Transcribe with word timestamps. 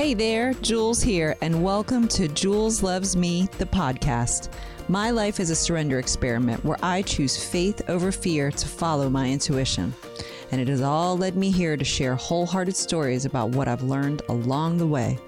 Hey 0.00 0.14
there, 0.14 0.54
Jules 0.54 1.02
here, 1.02 1.36
and 1.42 1.62
welcome 1.62 2.08
to 2.08 2.26
Jules 2.26 2.82
Loves 2.82 3.16
Me, 3.16 3.50
the 3.58 3.66
podcast. 3.66 4.48
My 4.88 5.10
life 5.10 5.38
is 5.38 5.50
a 5.50 5.54
surrender 5.54 5.98
experiment 5.98 6.64
where 6.64 6.78
I 6.82 7.02
choose 7.02 7.44
faith 7.44 7.82
over 7.86 8.10
fear 8.10 8.50
to 8.50 8.66
follow 8.66 9.10
my 9.10 9.28
intuition. 9.28 9.92
And 10.52 10.58
it 10.58 10.68
has 10.68 10.80
all 10.80 11.18
led 11.18 11.36
me 11.36 11.50
here 11.50 11.76
to 11.76 11.84
share 11.84 12.14
wholehearted 12.14 12.74
stories 12.74 13.26
about 13.26 13.50
what 13.50 13.68
I've 13.68 13.82
learned 13.82 14.22
along 14.30 14.78
the 14.78 14.86
way. 14.86 15.18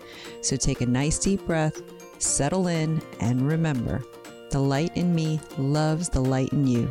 So 0.41 0.57
take 0.57 0.81
a 0.81 0.87
nice 0.87 1.19
deep 1.19 1.45
breath, 1.45 1.83
settle 2.19 2.69
in, 2.69 3.03
and 3.21 3.47
remember 3.47 4.03
the 4.49 4.61
light 4.61 4.97
in 4.97 5.15
me 5.15 5.39
loves 5.59 6.09
the 6.09 6.23
light 6.23 6.55
in 6.55 6.67
you. 6.67 6.91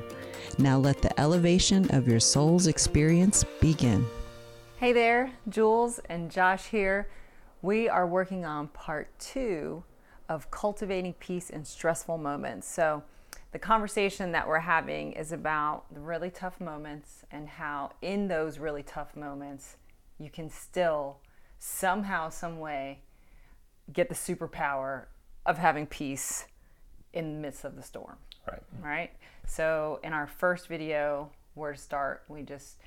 Now 0.60 0.78
let 0.78 1.02
the 1.02 1.20
elevation 1.20 1.90
of 1.96 2.08
your 2.08 2.20
soul's 2.20 2.68
experience 2.68 3.44
begin. 3.60 4.06
Hey 4.78 4.94
there, 4.94 5.32
Jules 5.50 6.00
and 6.10 6.30
Josh 6.30 6.68
here. 6.68 7.08
We 7.64 7.88
are 7.88 8.08
working 8.08 8.44
on 8.44 8.70
part 8.70 9.08
two 9.20 9.84
of 10.28 10.50
cultivating 10.50 11.14
peace 11.14 11.52
in 11.52 11.64
stressful 11.64 12.18
moments. 12.18 12.68
So, 12.68 13.04
the 13.52 13.60
conversation 13.60 14.32
that 14.32 14.48
we're 14.48 14.60
having 14.60 15.12
is 15.12 15.32
about 15.32 15.84
the 15.94 16.00
really 16.00 16.32
tough 16.32 16.60
moments 16.60 17.24
and 17.32 17.48
how, 17.48 17.92
in 18.02 18.28
those 18.30 18.58
really 18.58 18.82
tough 18.82 19.16
moments, 19.16 19.76
you 20.18 20.30
can 20.30 20.50
still 20.50 21.18
somehow, 21.60 22.30
some 22.30 22.60
way, 22.60 23.02
get 23.94 24.10
the 24.10 24.16
superpower 24.16 25.06
of 25.46 25.58
having 25.58 25.86
peace 25.86 26.46
in 27.14 27.34
the 27.34 27.40
midst 27.40 27.66
of 27.66 27.76
the 27.76 27.84
storm. 27.84 28.16
Right. 28.48 28.64
Right. 28.82 29.12
So, 29.46 30.00
in 30.04 30.14
our 30.14 30.26
first 30.26 30.68
video, 30.68 31.30
where 31.54 31.74
to 31.74 31.78
start, 31.78 32.24
we 32.28 32.42
just 32.42 32.78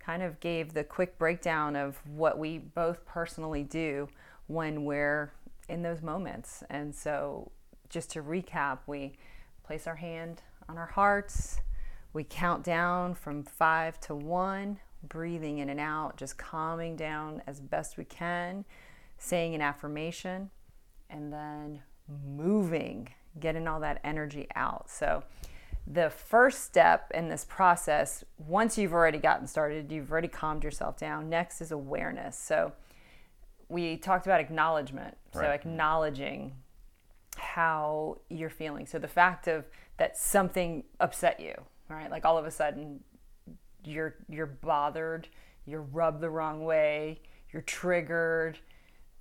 kind 0.00 0.22
of 0.22 0.40
gave 0.40 0.74
the 0.74 0.82
quick 0.82 1.18
breakdown 1.18 1.76
of 1.76 2.00
what 2.06 2.38
we 2.38 2.58
both 2.58 3.04
personally 3.06 3.62
do 3.62 4.08
when 4.46 4.84
we're 4.84 5.32
in 5.68 5.82
those 5.82 6.02
moments. 6.02 6.62
And 6.70 6.94
so, 6.94 7.50
just 7.88 8.10
to 8.12 8.22
recap, 8.22 8.80
we 8.86 9.12
place 9.64 9.86
our 9.86 9.96
hand 9.96 10.42
on 10.68 10.78
our 10.78 10.86
hearts, 10.86 11.60
we 12.12 12.24
count 12.24 12.62
down 12.64 13.14
from 13.14 13.42
five 13.42 14.00
to 14.00 14.14
one, 14.14 14.78
breathing 15.08 15.58
in 15.58 15.68
and 15.68 15.80
out, 15.80 16.16
just 16.16 16.38
calming 16.38 16.96
down 16.96 17.42
as 17.46 17.60
best 17.60 17.96
we 17.96 18.04
can, 18.04 18.64
saying 19.18 19.54
an 19.54 19.60
affirmation, 19.60 20.50
and 21.10 21.32
then 21.32 21.82
moving, 22.26 23.08
getting 23.40 23.66
all 23.66 23.80
that 23.80 24.00
energy 24.04 24.46
out. 24.54 24.90
So, 24.90 25.24
the 25.86 26.08
first 26.08 26.64
step 26.64 27.10
in 27.12 27.28
this 27.28 27.44
process, 27.44 28.24
once 28.38 28.78
you've 28.78 28.94
already 28.94 29.18
gotten 29.18 29.46
started, 29.46 29.92
you've 29.92 30.10
already 30.10 30.28
calmed 30.28 30.64
yourself 30.64 30.96
down, 30.96 31.28
next 31.28 31.60
is 31.60 31.72
awareness. 31.72 32.38
So, 32.38 32.72
we 33.68 33.96
talked 33.96 34.26
about 34.26 34.40
acknowledgement. 34.40 35.16
So, 35.32 35.40
Right. 35.40 35.50
acknowledging 35.50 36.54
how 37.36 38.18
you're 38.28 38.50
feeling. 38.50 38.86
So, 38.86 38.98
the 38.98 39.08
fact 39.08 39.48
of 39.48 39.64
that 39.96 40.16
something 40.16 40.84
upset 41.00 41.40
you, 41.40 41.54
right? 41.88 42.10
Like 42.10 42.24
all 42.24 42.38
of 42.38 42.46
a 42.46 42.50
sudden, 42.50 43.02
you're 43.84 44.16
you're 44.28 44.46
bothered, 44.46 45.28
you're 45.66 45.82
rubbed 45.82 46.20
the 46.20 46.30
wrong 46.30 46.64
way, 46.64 47.20
you're 47.52 47.62
triggered, 47.62 48.58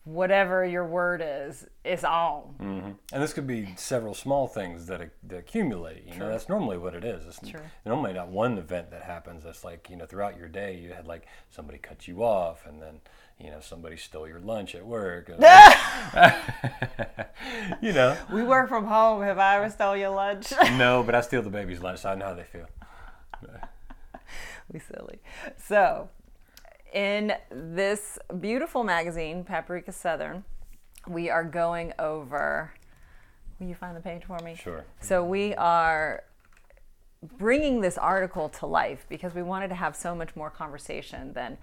whatever 0.06 0.66
your 0.66 0.86
word 0.86 1.22
is, 1.24 1.66
is 1.86 2.04
on. 2.04 2.56
Mm-hmm. 2.60 2.92
And 3.14 3.24
this 3.24 3.34
could 3.34 3.48
be 3.48 3.74
several 3.78 4.14
small 4.14 4.48
things 4.48 4.86
that, 4.88 5.12
that 5.28 5.38
accumulate. 5.38 6.04
You 6.06 6.20
know, 6.20 6.30
that's 6.30 6.50
normally 6.50 6.78
what 6.78 6.94
it 6.94 7.06
is. 7.06 7.26
It's 7.26 7.50
True. 7.50 7.62
normally 7.86 8.14
not 8.14 8.28
one 8.28 8.58
event 8.58 8.92
that 8.92 9.04
happens. 9.04 9.46
It's 9.46 9.64
like 9.64 9.90
you 9.90 9.96
know, 9.96 10.06
throughout 10.06 10.38
your 10.38 10.50
day, 10.50 10.78
you 10.78 10.92
had 10.94 11.08
like 11.08 11.28
somebody 11.50 11.78
cut 11.78 12.08
you 12.08 12.24
off, 12.24 12.66
and 12.66 12.82
then 12.82 13.00
you 13.40 13.50
know 13.50 13.60
somebody 13.60 13.98
stole 13.98 14.28
your 14.28 14.40
lunch 14.40 14.76
at 14.76 14.86
work. 14.86 15.30
you 17.82 17.94
know, 17.94 18.18
We 18.32 18.44
work 18.44 18.70
from 18.70 18.86
home. 18.86 19.22
Have 19.24 19.40
I 19.40 19.58
ever 19.58 19.70
stole 19.70 19.98
your 19.98 20.10
lunch? 20.10 20.52
no, 20.78 21.04
but 21.04 21.16
I 21.16 21.22
steal 21.22 21.42
the 21.42 21.50
baby's 21.50 21.82
lunch, 21.82 22.00
so 22.00 22.10
I 22.10 22.16
know 22.16 22.26
how 22.26 22.34
they 22.34 22.44
feel. 22.44 22.68
we 24.72 24.80
silly. 24.80 25.20
So, 25.58 26.10
in 26.94 27.34
this 27.50 28.20
beautiful 28.40 28.84
magazine, 28.84 29.44
Paprika 29.44 29.92
Southern, 29.92 30.44
we 31.08 31.30
are 31.30 31.44
going 31.44 31.94
over. 32.00 32.74
Will 33.60 33.68
you 33.68 33.76
find 33.76 33.96
the 33.96 34.02
page 34.02 34.24
for 34.26 34.38
me? 34.44 34.56
Sure. 34.56 34.86
So 35.00 35.24
we 35.24 35.54
are 35.56 36.24
bringing 37.38 37.82
this 37.82 37.98
article 37.98 38.50
to 38.50 38.66
life 38.66 39.06
because 39.10 39.34
we 39.34 39.42
wanted 39.42 39.70
to 39.70 39.76
have 39.76 39.96
so 39.96 40.14
much 40.14 40.36
more 40.36 40.50
conversation 40.50 41.34
than 41.34 41.58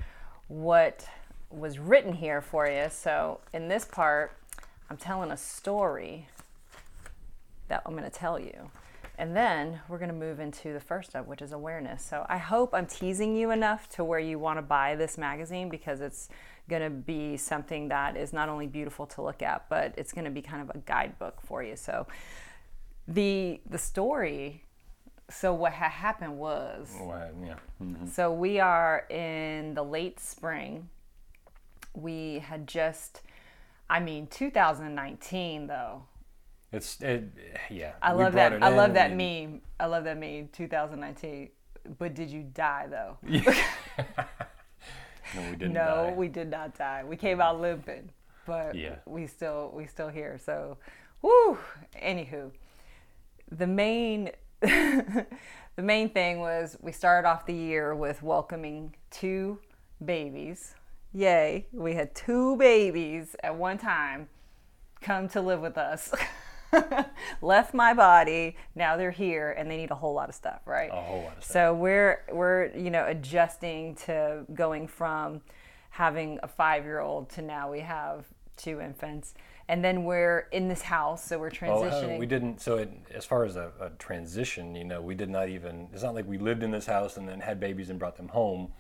what 0.49 1.07
was 1.51 1.79
written 1.79 2.13
here 2.13 2.41
for 2.41 2.69
you. 2.69 2.87
So 2.91 3.41
in 3.53 3.69
this 3.69 3.85
part, 3.85 4.33
I'm 4.89 4.97
telling 4.97 5.31
a 5.31 5.37
story 5.37 6.29
that 7.69 7.83
I'm 7.87 7.93
going 7.93 8.05
to 8.05 8.11
tell 8.11 8.39
you. 8.39 8.71
And 9.19 9.37
then 9.37 9.81
we're 9.89 9.99
going 9.99 10.09
to 10.11 10.15
move 10.15 10.41
into 10.41 10.73
the 10.73 10.81
first 10.81 11.11
step, 11.11 11.27
which 11.27 11.43
is 11.43 11.53
awareness. 11.53 12.03
So 12.03 12.25
I 12.29 12.39
hope 12.39 12.73
I'm 12.73 12.87
teasing 12.87 13.37
you 13.37 13.51
enough 13.51 13.89
to 13.91 14.05
where 14.05 14.19
you 14.19 14.39
want 14.39 14.59
to 14.59 14.63
buy 14.63 14.97
this 14.97 15.19
magazine 15.19 15.69
because 15.69 16.01
it's 16.01 16.29
going 16.71 16.83
to 16.83 16.91
be 16.91 17.37
something 17.37 17.89
that 17.89 18.17
is 18.17 18.33
not 18.33 18.49
only 18.49 18.67
beautiful 18.67 19.05
to 19.07 19.23
look 19.23 19.43
at, 19.43 19.69
but 19.69 19.93
it's 19.99 20.13
going 20.13 20.25
to 20.25 20.31
be 20.31 20.41
kind 20.41 20.63
of 20.63 20.75
a 20.75 20.79
guidebook 20.79 21.41
for 21.43 21.63
you. 21.63 21.77
So 21.77 22.07
the 23.07 23.61
the 23.69 23.79
story. 23.79 24.63
So 25.29 25.53
what 25.53 25.73
had 25.73 25.91
happened 25.91 26.39
was 26.39 26.93
Well, 27.01 27.31
yeah. 27.45 27.55
Mhm. 27.83 28.09
so 28.09 28.33
we 28.33 28.59
are 28.59 29.07
in 29.11 29.75
the 29.75 29.83
late 29.85 30.19
spring. 30.19 30.89
We 31.95 32.39
had 32.41 32.67
just, 32.67 33.23
I 33.89 34.01
mean, 34.01 34.27
2019 34.29 35.67
though. 35.67 36.05
It's 36.73 37.01
it. 37.03 37.25
Yeah. 37.69 37.93
I 38.01 38.13
love 38.13 38.33
that. 38.35 38.63
I 38.63 38.69
love 38.69 38.95
that 38.95 39.11
and- 39.13 39.17
meme. 39.53 39.61
I 39.81 39.87
love 39.87 40.05
that 40.05 40.19
meme. 40.19 40.49
2019. 40.53 41.49
But 41.99 42.15
did 42.15 42.31
you 42.31 42.43
die 42.43 42.87
though? 42.89 43.17
No, 45.35 45.43
we 45.49 45.57
didn't. 45.57 45.75
no, 45.75 46.07
die. 46.09 46.15
we 46.17 46.27
did 46.29 46.51
not 46.51 46.77
die. 46.77 47.05
We 47.05 47.17
came 47.17 47.41
out 47.41 47.61
limping, 47.61 48.11
but 48.47 48.75
Yeah. 48.75 48.97
we 49.07 49.29
still 49.29 49.71
we 49.73 49.87
still 49.87 50.09
here. 50.09 50.39
So, 50.45 50.77
whoo. 51.23 51.57
Anywho, 52.03 52.51
the 53.53 53.67
main 53.69 54.31
the 54.61 55.27
main 55.79 56.09
thing 56.11 56.41
was 56.41 56.77
we 56.81 56.91
started 56.91 57.29
off 57.29 57.47
the 57.47 57.55
year 57.55 57.95
with 57.95 58.25
welcoming 58.25 58.95
two 59.13 59.59
babies. 60.05 60.75
Yay! 61.13 61.67
We 61.73 61.95
had 61.95 62.15
two 62.15 62.57
babies 62.57 63.35
at 63.43 63.57
one 63.57 63.79
time 63.79 64.29
come 65.01 65.29
to 65.31 65.41
live 65.41 65.61
with 65.61 65.77
us. 65.77 66.13
Left 67.43 67.75
my 67.75 67.95
body. 67.95 68.57
Now 68.77 68.97
they're 68.97 69.11
here, 69.11 69.51
and 69.59 69.69
they 69.69 69.77
need 69.77 69.91
a 69.91 69.95
whole 69.97 70.15
lot 70.15 70.29
of 70.29 70.35
stuff, 70.37 70.61
right? 70.67 70.91
A 70.93 70.95
whole 70.95 71.23
lot 71.25 71.37
of 71.39 71.43
stuff. 71.45 71.53
So 71.53 71.75
we're 71.75 72.23
we're 72.33 72.67
you 72.77 72.91
know 72.91 73.07
adjusting 73.07 73.97
to 74.07 74.45
going 74.55 74.87
from 74.87 75.41
having 75.91 76.39
a 76.45 76.49
five 76.49 76.85
year 76.85 77.01
old 77.01 77.29
to 77.31 77.43
now 77.43 77.71
we 77.71 77.81
have 77.81 78.25
two 78.57 78.81
infants, 78.81 79.35
and 79.69 79.83
then 79.85 80.05
we're 80.05 80.47
in 80.53 80.69
this 80.69 80.83
house, 80.83 81.25
so 81.25 81.39
we're 81.41 81.49
Oh, 81.49 81.51
transitioning. 81.51 82.17
uh, 82.17 82.19
we 82.19 82.27
didn't. 82.27 82.61
So, 82.61 82.77
it, 82.77 82.93
as 83.13 83.25
far 83.25 83.45
as 83.45 83.57
a, 83.57 83.73
a 83.81 83.91
transition, 83.99 84.77
you 84.77 84.85
know, 84.85 85.01
we 85.03 85.17
did 85.17 85.31
not 85.31 85.49
even. 85.49 85.89
It's 85.93 86.05
not 86.05 86.15
like 86.15 86.27
we 86.27 86.39
lived 86.39 86.63
in 86.63 86.71
this 86.71 86.87
house 86.87 87.17
and 87.17 87.29
then 87.29 87.41
had 87.41 87.59
babies 87.59 87.91
and 87.91 87.99
brought 87.99 88.17
them 88.17 88.29
home. 88.29 88.71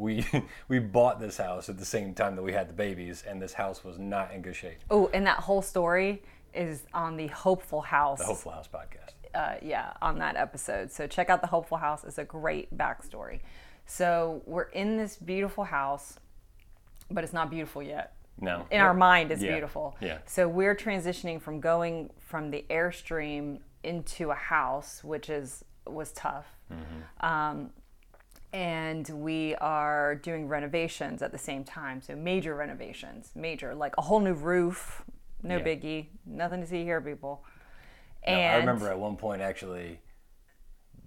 We 0.00 0.24
we 0.68 0.78
bought 0.78 1.20
this 1.20 1.36
house 1.36 1.68
at 1.68 1.78
the 1.78 1.84
same 1.84 2.14
time 2.14 2.34
that 2.36 2.42
we 2.42 2.52
had 2.52 2.68
the 2.68 2.72
babies, 2.72 3.22
and 3.28 3.40
this 3.40 3.52
house 3.52 3.84
was 3.84 3.98
not 3.98 4.32
in 4.32 4.42
good 4.42 4.56
shape. 4.56 4.78
Oh, 4.90 5.10
and 5.12 5.26
that 5.26 5.38
whole 5.38 5.62
story 5.62 6.22
is 6.54 6.82
on 6.94 7.16
the 7.16 7.28
Hopeful 7.28 7.82
House. 7.82 8.18
The 8.18 8.24
Hopeful 8.24 8.52
House 8.52 8.68
podcast. 8.68 9.12
uh, 9.34 9.56
yeah, 9.62 9.92
on 10.02 10.18
that 10.18 10.36
episode. 10.36 10.90
So 10.90 11.06
check 11.06 11.28
out 11.30 11.40
the 11.42 11.46
Hopeful 11.46 11.76
House. 11.78 12.02
It's 12.04 12.18
a 12.18 12.24
great 12.24 12.76
backstory. 12.76 13.40
So 13.86 14.42
we're 14.46 14.70
in 14.70 14.96
this 14.96 15.16
beautiful 15.16 15.64
house, 15.64 16.18
but 17.10 17.22
it's 17.24 17.32
not 17.32 17.50
beautiful 17.50 17.82
yet. 17.82 18.14
No. 18.40 18.66
In 18.70 18.80
our 18.80 18.94
mind, 18.94 19.30
it's 19.30 19.42
Yeah, 19.42 19.52
beautiful. 19.52 19.96
yeah. 20.00 20.18
So 20.26 20.48
we're 20.48 20.74
transitioning 20.74 21.40
from 21.42 21.60
going 21.60 22.10
from 22.18 22.50
the 22.50 22.64
airstream 22.70 23.58
into 23.84 24.30
a 24.30 24.34
house, 24.34 25.04
which 25.04 25.28
is 25.28 25.64
was 25.86 26.12
tough. 26.12 26.46
Mm-hmm. 26.72 27.26
Um, 27.26 27.70
and 28.52 29.08
we 29.08 29.54
are 29.56 30.14
doing 30.16 30.48
renovations 30.48 31.22
at 31.22 31.32
the 31.32 31.38
same 31.38 31.64
time. 31.64 32.02
So 32.02 32.16
major 32.16 32.54
renovations, 32.54 33.30
major, 33.34 33.74
like 33.74 33.94
a 33.98 34.02
whole 34.02 34.20
new 34.20 34.34
roof. 34.34 35.02
No 35.42 35.56
Yeah. 35.56 35.64
biggie, 35.64 36.08
nothing 36.26 36.60
to 36.60 36.66
see 36.66 36.84
here, 36.84 37.00
people. 37.00 37.44
No, 38.26 38.32
And 38.34 38.54
I 38.54 38.58
remember 38.58 38.88
at 38.90 38.98
one 38.98 39.16
point 39.16 39.40
actually 39.40 40.00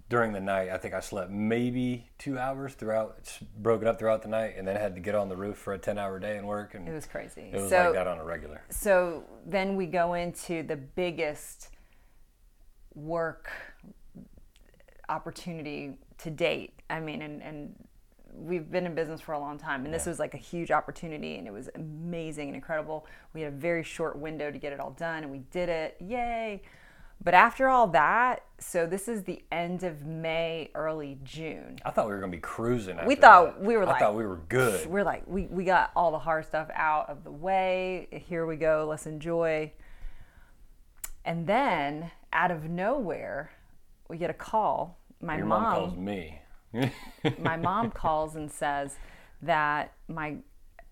during 0.08 0.32
the 0.32 0.40
night, 0.40 0.68
I 0.70 0.76
think 0.78 0.92
I 0.94 1.00
slept 1.00 1.30
maybe 1.30 2.10
two 2.18 2.38
hours 2.38 2.74
throughout, 2.74 3.16
s- 3.20 3.38
broke 3.56 3.84
up 3.84 3.98
throughout 3.98 4.22
the 4.22 4.28
night, 4.28 4.54
and 4.56 4.66
then 4.68 4.76
had 4.76 4.94
to 4.96 5.00
get 5.00 5.14
on 5.14 5.28
the 5.28 5.36
roof 5.36 5.56
for 5.56 5.72
a 5.72 5.78
10 5.78 5.98
hour 5.98 6.18
day 6.18 6.36
and 6.36 6.46
work. 6.46 6.74
And 6.74 6.86
it 6.88 6.92
was 6.92 7.06
crazy. 7.06 7.50
it 7.52 7.60
was 7.60 7.70
so, 7.70 7.84
like 7.84 7.94
that 7.94 8.06
on 8.06 8.18
a 8.18 8.24
regular. 8.24 8.60
so 8.70 9.24
then 9.46 9.76
we 9.76 9.86
go 9.86 10.14
into 10.14 10.62
the 10.62 10.76
biggest 10.76 11.70
work 12.94 13.50
opportunity 15.08 15.98
to 16.24 16.30
date. 16.30 16.72
I 16.90 17.00
mean, 17.00 17.22
and, 17.22 17.42
and 17.42 17.74
we've 18.34 18.70
been 18.70 18.84
in 18.86 18.94
business 18.94 19.20
for 19.20 19.32
a 19.32 19.38
long 19.38 19.58
time, 19.58 19.84
and 19.84 19.94
this 19.94 20.04
Yeah. 20.06 20.10
was 20.10 20.18
like 20.18 20.34
a 20.34 20.38
huge 20.38 20.70
opportunity, 20.70 21.36
and 21.36 21.46
it 21.46 21.52
was 21.52 21.70
amazing 21.74 22.48
and 22.48 22.56
incredible. 22.56 23.06
We 23.32 23.42
had 23.42 23.52
a 23.52 23.56
very 23.56 23.82
short 23.84 24.18
window 24.18 24.50
to 24.50 24.58
get 24.58 24.72
it 24.72 24.80
all 24.80 24.90
done, 24.90 25.22
and 25.22 25.30
we 25.30 25.38
did 25.50 25.68
it. 25.68 25.96
Yay! 26.00 26.62
But 27.22 27.32
after 27.32 27.68
all 27.68 27.86
that, 27.88 28.42
so 28.58 28.86
this 28.86 29.06
is 29.08 29.22
the 29.22 29.42
end 29.52 29.82
of 29.84 30.04
May, 30.04 30.70
early 30.74 31.18
June. 31.22 31.78
I 31.84 31.90
thought 31.90 32.06
we 32.08 32.12
were 32.12 32.20
gonna 32.20 32.32
be 32.32 32.38
cruising. 32.38 32.98
We 33.06 33.14
thought 33.14 33.60
that. 33.60 33.64
we 33.64 33.76
were 33.76 33.88
I 33.88 33.98
thought 33.98 34.16
we 34.16 34.26
were 34.26 34.40
good. 34.48 34.86
We're 34.86 35.04
like, 35.04 35.22
we, 35.26 35.46
we 35.46 35.64
got 35.64 35.92
all 35.94 36.10
the 36.10 36.18
hard 36.18 36.44
stuff 36.44 36.68
out 36.74 37.08
of 37.08 37.22
the 37.24 37.30
way. 37.30 38.08
Here 38.28 38.44
we 38.46 38.56
go. 38.56 38.84
Let's 38.88 39.06
enjoy. 39.06 39.72
And 41.24 41.46
then 41.46 42.10
out 42.32 42.50
of 42.50 42.64
nowhere, 42.64 43.52
we 44.08 44.18
get 44.18 44.28
a 44.28 44.34
call. 44.34 44.98
My 45.20 45.36
Your 45.36 45.46
mom, 45.46 45.62
mom 45.62 45.74
calls 45.74 45.96
me. 45.96 46.40
my 47.38 47.56
mom 47.56 47.90
calls 47.90 48.36
and 48.36 48.50
says 48.50 48.96
that 49.42 49.92
my 50.08 50.36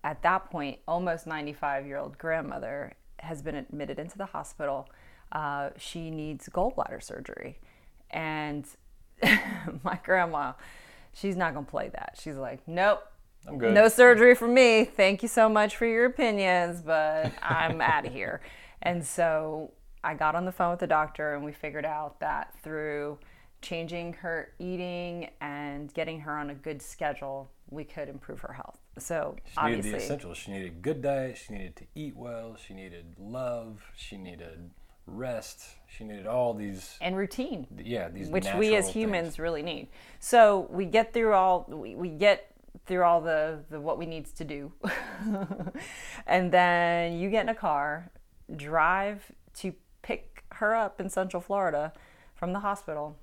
at 0.03 0.21
that 0.21 0.49
point 0.49 0.79
almost 0.87 1.27
95 1.27 1.85
year 1.85 1.97
old 1.97 2.17
grandmother 2.17 2.93
has 3.19 3.41
been 3.41 3.55
admitted 3.55 3.99
into 3.99 4.17
the 4.17 4.25
hospital. 4.25 4.89
Uh, 5.31 5.69
she 5.77 6.11
needs 6.11 6.49
gallbladder 6.49 7.01
surgery. 7.01 7.59
And 8.09 8.65
my 9.83 9.99
grandma 10.03 10.53
she's 11.13 11.35
not 11.35 11.53
gonna 11.53 11.65
play 11.65 11.89
that. 11.89 12.17
She's 12.21 12.37
like 12.37 12.67
nope. 12.67 13.03
I'm 13.47 13.57
good. 13.57 13.73
no 13.73 13.89
surgery 13.89 14.35
for 14.35 14.47
me. 14.47 14.85
Thank 14.85 15.21
you 15.21 15.27
so 15.27 15.49
much 15.49 15.75
for 15.75 15.85
your 15.85 16.05
opinions 16.05 16.81
but 16.81 17.31
i'm 17.41 17.81
out 17.81 18.05
of 18.05 18.13
here. 18.13 18.41
And 18.81 19.05
so 19.05 19.71
i 20.03 20.13
got 20.13 20.35
on 20.35 20.45
the 20.45 20.51
phone 20.51 20.71
with 20.71 20.79
the 20.79 20.87
doctor 20.87 21.33
and 21.33 21.43
we 21.43 21.51
figured 21.51 21.85
out 21.85 22.19
that 22.19 22.53
through 22.61 23.19
changing 23.63 24.13
her 24.13 24.53
eating 24.59 25.29
and 25.41 25.91
getting 25.93 26.19
her 26.19 26.37
on 26.37 26.51
a 26.51 26.55
good 26.55 26.81
schedule 26.81 27.49
we 27.71 27.83
could 27.83 28.09
improve 28.09 28.41
her 28.41 28.53
health 28.53 28.77
so 28.99 29.35
She 29.45 29.65
needed 29.65 29.83
the 29.85 29.95
essentials. 29.95 30.37
She 30.37 30.51
needed 30.51 30.67
a 30.67 30.75
good 30.75 31.01
diet. 31.01 31.37
She 31.37 31.53
needed 31.53 31.75
to 31.77 31.85
eat 31.95 32.15
well. 32.15 32.55
She 32.55 32.73
needed 32.73 33.15
love. 33.17 33.83
She 33.95 34.17
needed 34.17 34.69
rest. 35.07 35.61
She 35.87 36.03
needed 36.03 36.27
all 36.27 36.53
these. 36.53 36.97
and 37.01 37.17
routine 37.17 37.67
Yeah, 37.83 38.09
these. 38.09 38.29
which 38.29 38.47
we 38.57 38.75
as 38.75 38.89
humans 38.89 39.29
things. 39.29 39.39
really 39.39 39.63
need. 39.63 39.87
So 40.19 40.67
we 40.69 40.85
get 40.85 41.13
through 41.13 41.33
all 41.33 41.65
we, 41.67 41.95
we 41.95 42.09
get 42.09 42.51
through 42.85 43.03
all 43.03 43.21
the, 43.21 43.59
the 43.69 43.79
what 43.79 43.97
we 43.97 44.05
needs 44.05 44.31
to 44.33 44.43
do. 44.43 44.71
and 46.27 46.51
then 46.51 47.17
you 47.17 47.29
get 47.29 47.43
in 47.43 47.49
a 47.49 47.55
car, 47.55 48.11
drive 48.55 49.31
to 49.55 49.73
pick 50.01 50.43
her 50.53 50.75
up 50.75 50.99
in 50.99 51.09
Central 51.09 51.41
Florida 51.41 51.93
from 52.35 52.53
the 52.53 52.59
hospital. 52.59 53.17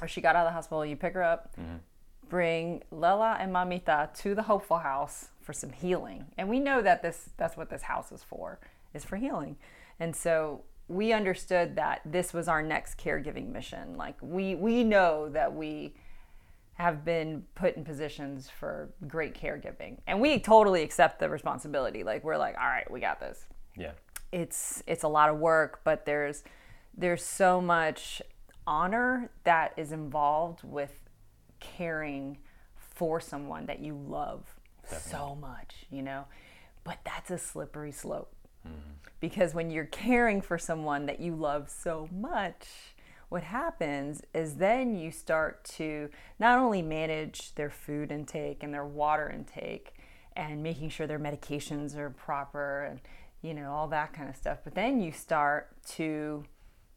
Or 0.00 0.08
she 0.08 0.20
got 0.20 0.36
out 0.36 0.46
of 0.46 0.50
the 0.50 0.54
hospital, 0.54 0.84
you 0.86 0.96
pick 0.96 1.14
her 1.14 1.22
up, 1.22 1.54
mm-hmm. 1.58 1.76
bring 2.28 2.82
Lela 2.90 3.36
and 3.40 3.52
Mamita 3.52 4.12
to 4.22 4.34
the 4.34 4.42
Hopeful 4.42 4.78
House 4.78 5.28
for 5.40 5.52
some 5.52 5.70
healing. 5.70 6.26
And 6.36 6.48
we 6.48 6.60
know 6.60 6.82
that 6.82 7.02
this 7.02 7.30
that's 7.36 7.56
what 7.56 7.68
this 7.70 7.82
house 7.82 8.12
is 8.12 8.22
for, 8.22 8.60
is 8.94 9.04
for 9.04 9.16
healing. 9.16 9.56
And 9.98 10.14
so 10.14 10.62
we 10.86 11.12
understood 11.12 11.76
that 11.76 12.00
this 12.04 12.32
was 12.32 12.48
our 12.48 12.62
next 12.62 12.96
caregiving 12.98 13.50
mission. 13.52 13.96
Like 13.96 14.16
we 14.20 14.54
we 14.54 14.84
know 14.84 15.28
that 15.30 15.52
we 15.54 15.94
have 16.74 17.04
been 17.04 17.42
put 17.56 17.76
in 17.76 17.84
positions 17.84 18.48
for 18.48 18.90
great 19.08 19.34
caregiving. 19.34 19.98
And 20.06 20.20
we 20.20 20.38
totally 20.38 20.82
accept 20.82 21.18
the 21.18 21.28
responsibility. 21.28 22.04
Like 22.04 22.22
we're 22.22 22.36
like, 22.38 22.56
all 22.56 22.68
right, 22.68 22.88
we 22.88 23.00
got 23.00 23.18
this 23.18 23.46
Yeah. 23.76 23.92
it's 24.30 24.82
it's 24.86 25.02
a 25.02 25.08
lot 25.08 25.28
of 25.30 25.38
work 25.38 25.80
but 25.84 26.04
there's 26.06 26.44
there's 26.96 27.22
so 27.24 27.60
much 27.60 28.22
honor 28.68 29.30
that 29.44 29.72
is 29.78 29.92
involved 29.92 30.60
with 30.62 30.92
caring 31.58 32.36
for 32.76 33.18
someone 33.18 33.64
that 33.66 33.80
you 33.80 33.94
love 33.94 34.44
so 34.84 35.34
much 35.34 35.86
you 35.90 36.02
know? 36.02 36.26
But 36.84 36.98
that's 37.04 37.30
a 37.30 37.38
slippery 37.38 37.92
slope. 37.92 38.32
Because 39.20 39.54
when 39.54 39.70
you're 39.70 39.86
caring 39.86 40.42
for 40.42 40.58
someone 40.58 41.06
that 41.06 41.20
you 41.20 41.34
love 41.34 41.70
so 41.70 42.08
much 42.12 42.66
what 43.28 43.42
happens 43.42 44.22
is 44.32 44.54
then 44.54 44.94
you 44.94 45.10
start 45.10 45.64
to 45.64 46.08
not 46.38 46.58
only 46.58 46.82
manage 46.82 47.54
their 47.54 47.70
food 47.70 48.10
intake 48.10 48.62
and 48.62 48.72
their 48.72 48.86
water 48.86 49.28
intake 49.28 49.94
and 50.34 50.62
making 50.62 50.88
sure 50.88 51.06
their 51.06 51.18
medications 51.18 51.96
are 51.96 52.10
proper 52.10 52.84
and 52.84 53.00
you 53.42 53.52
know 53.52 53.70
all 53.70 53.88
that 53.88 54.12
kind 54.12 54.28
of 54.28 54.36
stuff 54.36 54.58
but 54.64 54.74
then 54.74 55.00
you 55.00 55.12
start 55.12 55.68
to 55.84 56.44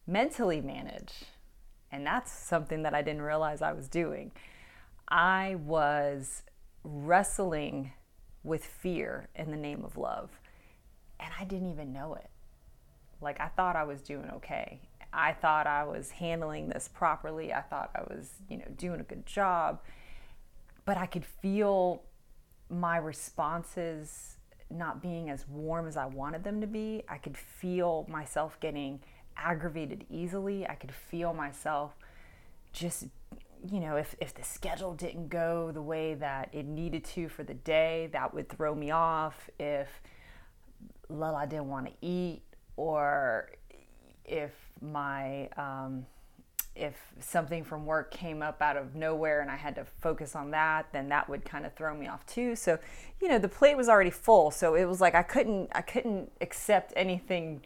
mentally 0.08 0.62
manage 0.62 1.26
and 1.92 2.06
that's 2.06 2.32
something 2.32 2.84
that 2.84 2.94
I 2.94 3.02
didn't 3.02 3.22
realize 3.22 3.62
I 3.62 3.74
was 3.74 3.88
doing 3.88 4.32
I 5.08 5.56
was 5.56 6.44
wrestling 6.84 7.92
with 8.44 8.64
fear 8.64 9.30
in 9.36 9.52
the 9.52 9.58
name 9.58 9.84
of 9.84 9.98
love 9.98 10.30
and 11.20 11.32
I 11.40 11.44
didn't 11.44 11.72
even 11.72 11.94
know 11.94 12.16
it 12.16 12.30
like 13.22 13.40
I 13.40 13.48
thought 13.48 13.76
I 13.76 13.84
was 13.84 14.02
doing 14.02 14.30
okay. 14.36 14.82
I 15.14 15.34
thought 15.34 15.68
I 15.68 15.84
was 15.84 16.12
handling 16.12 16.70
this 16.70 16.88
properly. 16.88 17.54
I 17.54 17.62
thought 17.62 17.92
I 17.96 18.02
was, 18.14 18.34
you 18.50 18.58
know, 18.58 18.66
doing 18.78 19.00
a 19.00 19.04
good 19.04 19.26
job. 19.26 19.82
But 20.86 20.98
I 20.98 21.06
could 21.06 21.26
feel 21.26 22.04
my 22.70 22.98
responses 22.98 24.38
not 24.70 25.02
being 25.02 25.30
as 25.30 25.48
warm 25.48 25.88
as 25.88 25.98
I 25.98 26.06
wanted 26.06 26.44
them 26.44 26.62
to 26.62 26.68
be. 26.68 27.04
I 27.08 27.18
could 27.18 27.38
feel 27.38 28.06
myself 28.10 28.58
getting 28.60 29.02
aggravated 29.38 30.06
easily. 30.10 30.68
I 30.68 30.76
could 30.76 30.92
feel 30.92 31.34
myself 31.34 31.96
just 32.74 33.08
you 33.70 33.80
know, 33.80 33.96
if, 33.96 34.16
if 34.20 34.34
the 34.34 34.44
schedule 34.44 34.94
didn't 34.94 35.30
go 35.30 35.72
the 35.72 35.82
way 35.82 36.16
that 36.16 36.50
it 36.52 36.66
needed 36.66 37.04
to 37.04 37.30
for 37.30 37.44
the 37.44 37.54
day, 37.54 38.10
that 38.12 38.34
would 38.34 38.50
throw 38.50 38.74
me 38.74 38.92
off. 38.92 39.50
If 39.60 39.88
Lala 41.10 41.46
didn't 41.46 41.70
want 41.70 41.88
to 41.88 41.94
eat, 42.02 42.42
or 42.76 43.52
if 44.26 44.52
my 44.82 45.48
um, 45.58 46.06
if 46.76 46.96
something 47.20 47.64
from 47.64 47.86
work 47.86 48.12
came 48.12 48.42
up 48.42 48.62
out 48.62 48.78
of 48.78 48.96
nowhere 48.96 49.42
and 49.42 49.52
I 49.52 49.58
had 49.58 49.76
to 49.76 49.86
focus 50.00 50.36
on 50.36 50.52
that, 50.52 50.88
then 50.94 51.10
that 51.10 51.30
would 51.30 51.44
kind 51.44 51.66
of 51.66 51.74
throw 51.74 51.94
me 51.96 52.08
off 52.08 52.26
too. 52.26 52.56
So, 52.56 52.80
you 53.22 53.28
know, 53.28 53.38
the 53.38 53.50
plate 53.50 53.76
was 53.76 53.90
already 53.90 54.10
full, 54.10 54.52
so 54.52 54.74
it 54.76 54.86
was 54.86 55.02
like 55.02 55.14
I 55.14 55.24
couldn't 55.24 55.70
I 55.74 55.82
couldn't 55.82 56.32
accept 56.42 56.94
anything 56.96 57.62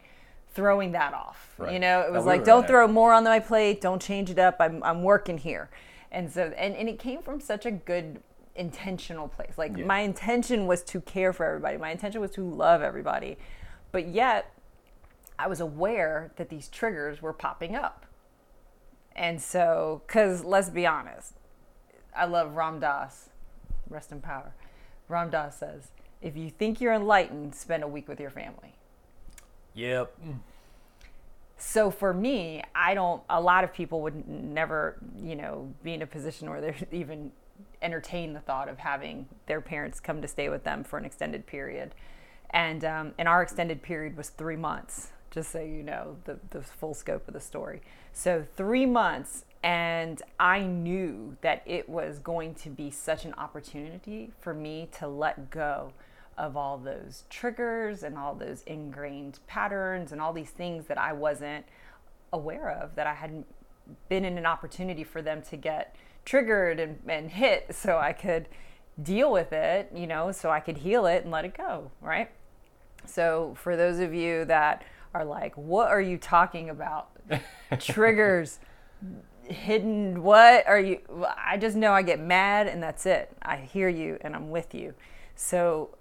throwing 0.56 0.92
that 0.92 1.14
off. 1.14 1.54
You 1.70 1.78
know, 1.78 2.00
it 2.00 2.10
was 2.12 2.24
we 2.24 2.30
like 2.30 2.40
were 2.40 2.46
don't 2.46 2.60
there. 2.62 2.68
throw 2.84 2.88
more 2.88 3.12
on 3.12 3.22
my 3.24 3.38
plate, 3.38 3.80
don't 3.80 4.02
change 4.02 4.30
it 4.30 4.38
up. 4.38 4.56
I'm 4.58 4.82
I'm 4.82 5.02
working 5.04 5.38
here. 5.38 5.70
And 6.10 6.30
so 6.32 6.52
and, 6.56 6.74
and 6.74 6.88
it 6.88 6.98
came 6.98 7.22
from 7.22 7.40
such 7.40 7.64
a 7.66 7.70
good 7.70 8.20
intentional 8.56 9.28
place. 9.28 9.52
Like 9.56 9.76
Yeah. 9.76 9.84
my 9.84 10.00
intention 10.00 10.66
was 10.66 10.82
to 10.84 11.00
care 11.02 11.32
for 11.32 11.46
everybody. 11.46 11.76
My 11.76 11.90
intention 11.90 12.20
was 12.20 12.30
to 12.32 12.42
love 12.42 12.82
everybody. 12.82 13.36
But 13.92 14.08
yet 14.08 14.52
I 15.38 15.46
was 15.48 15.60
aware 15.60 16.32
that 16.36 16.48
these 16.48 16.68
triggers 16.68 17.20
were 17.22 17.32
popping 17.34 17.76
up. 17.76 18.06
And 19.14 19.40
so, 19.40 20.02
because 20.06 20.44
let's 20.44 20.68
be 20.70 20.86
honest, 20.86 21.34
I 22.14 22.26
love 22.26 22.54
Ram 22.54 22.80
Dass, 22.80 23.30
rest 23.88 24.12
in 24.12 24.20
power. 24.20 24.52
Ram 25.08 25.30
Dass 25.30 25.58
says, 25.58 25.88
if 26.20 26.36
you 26.36 26.50
think 26.50 26.80
you're 26.80 26.92
enlightened, 26.94 27.54
spend 27.54 27.82
a 27.82 27.88
week 27.88 28.08
with 28.08 28.20
your 28.20 28.30
family. 28.30 28.75
Yep. 29.76 30.18
So 31.58 31.90
for 31.90 32.12
me, 32.12 32.62
I 32.74 32.94
don't, 32.94 33.22
a 33.30 33.40
lot 33.40 33.62
of 33.62 33.72
people 33.72 34.00
would 34.02 34.26
never, 34.26 34.96
you 35.22 35.36
know, 35.36 35.72
be 35.82 35.94
in 35.94 36.02
a 36.02 36.06
position 36.06 36.50
where 36.50 36.60
they're 36.60 36.76
even 36.92 37.30
entertain 37.82 38.32
the 38.32 38.40
thought 38.40 38.68
of 38.68 38.78
having 38.78 39.26
their 39.46 39.60
parents 39.60 40.00
come 40.00 40.20
to 40.22 40.28
stay 40.28 40.48
with 40.48 40.64
them 40.64 40.82
for 40.82 40.98
an 40.98 41.04
extended 41.04 41.46
period. 41.46 41.94
And, 42.50 42.84
um, 42.84 43.12
and 43.18 43.28
our 43.28 43.42
extended 43.42 43.82
period 43.82 44.16
was 44.16 44.30
three 44.30 44.56
months, 44.56 45.12
just 45.30 45.50
so 45.50 45.60
you 45.60 45.82
know 45.82 46.16
the, 46.24 46.38
the 46.50 46.62
full 46.62 46.94
scope 46.94 47.28
of 47.28 47.34
the 47.34 47.40
story. 47.40 47.82
So 48.12 48.46
three 48.56 48.86
months, 48.86 49.44
and 49.62 50.22
I 50.40 50.60
knew 50.60 51.36
that 51.42 51.62
it 51.66 51.88
was 51.88 52.18
going 52.18 52.54
to 52.56 52.70
be 52.70 52.90
such 52.90 53.24
an 53.24 53.34
opportunity 53.34 54.30
for 54.40 54.54
me 54.54 54.88
to 54.98 55.08
let 55.08 55.50
go 55.50 55.92
of 56.38 56.56
all 56.56 56.78
those 56.78 57.24
triggers 57.30 58.02
and 58.02 58.18
all 58.18 58.34
those 58.34 58.62
ingrained 58.62 59.38
patterns 59.46 60.12
and 60.12 60.20
all 60.20 60.32
these 60.32 60.50
things 60.50 60.86
that 60.86 60.98
I 60.98 61.12
wasn't 61.12 61.64
aware 62.32 62.70
of, 62.70 62.94
that 62.96 63.06
I 63.06 63.14
hadn't 63.14 63.46
been 64.08 64.24
in 64.24 64.36
an 64.36 64.46
opportunity 64.46 65.04
for 65.04 65.22
them 65.22 65.42
to 65.42 65.56
get 65.56 65.96
triggered 66.24 66.80
and, 66.80 66.98
and 67.08 67.30
hit 67.30 67.74
so 67.74 67.98
I 67.98 68.12
could 68.12 68.48
deal 69.02 69.30
with 69.30 69.52
it, 69.52 69.90
you 69.94 70.06
know, 70.06 70.32
so 70.32 70.50
I 70.50 70.60
could 70.60 70.78
heal 70.78 71.06
it 71.06 71.22
and 71.22 71.30
let 71.30 71.44
it 71.44 71.56
go, 71.56 71.90
right? 72.00 72.30
So, 73.04 73.54
for 73.62 73.76
those 73.76 74.00
of 74.00 74.12
you 74.12 74.44
that 74.46 74.82
are 75.14 75.24
like, 75.24 75.54
what 75.54 75.88
are 75.88 76.00
you 76.00 76.18
talking 76.18 76.70
about? 76.70 77.10
Triggers, 77.78 78.58
hidden, 79.42 80.22
what 80.22 80.66
are 80.66 80.80
you? 80.80 81.00
I 81.36 81.56
just 81.56 81.76
know 81.76 81.92
I 81.92 82.02
get 82.02 82.20
mad 82.20 82.66
and 82.66 82.82
that's 82.82 83.06
it. 83.06 83.36
I 83.42 83.56
hear 83.56 83.88
you 83.88 84.18
and 84.22 84.34
I'm 84.34 84.50
with 84.50 84.74
you. 84.74 84.94
So, 85.36 85.96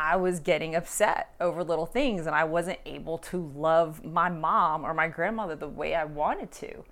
I 0.00 0.14
was 0.14 0.38
getting 0.38 0.76
upset 0.76 1.34
over 1.40 1.64
little 1.64 1.84
things 1.84 2.26
and 2.26 2.36
I 2.36 2.44
wasn't 2.44 2.78
able 2.86 3.18
to 3.18 3.52
love 3.56 4.04
my 4.04 4.28
mom 4.28 4.84
or 4.84 4.94
my 4.94 5.08
grandmother 5.08 5.56
the 5.56 5.66
way 5.66 5.96
I 5.96 6.04
wanted 6.04 6.52
to. 6.52 6.84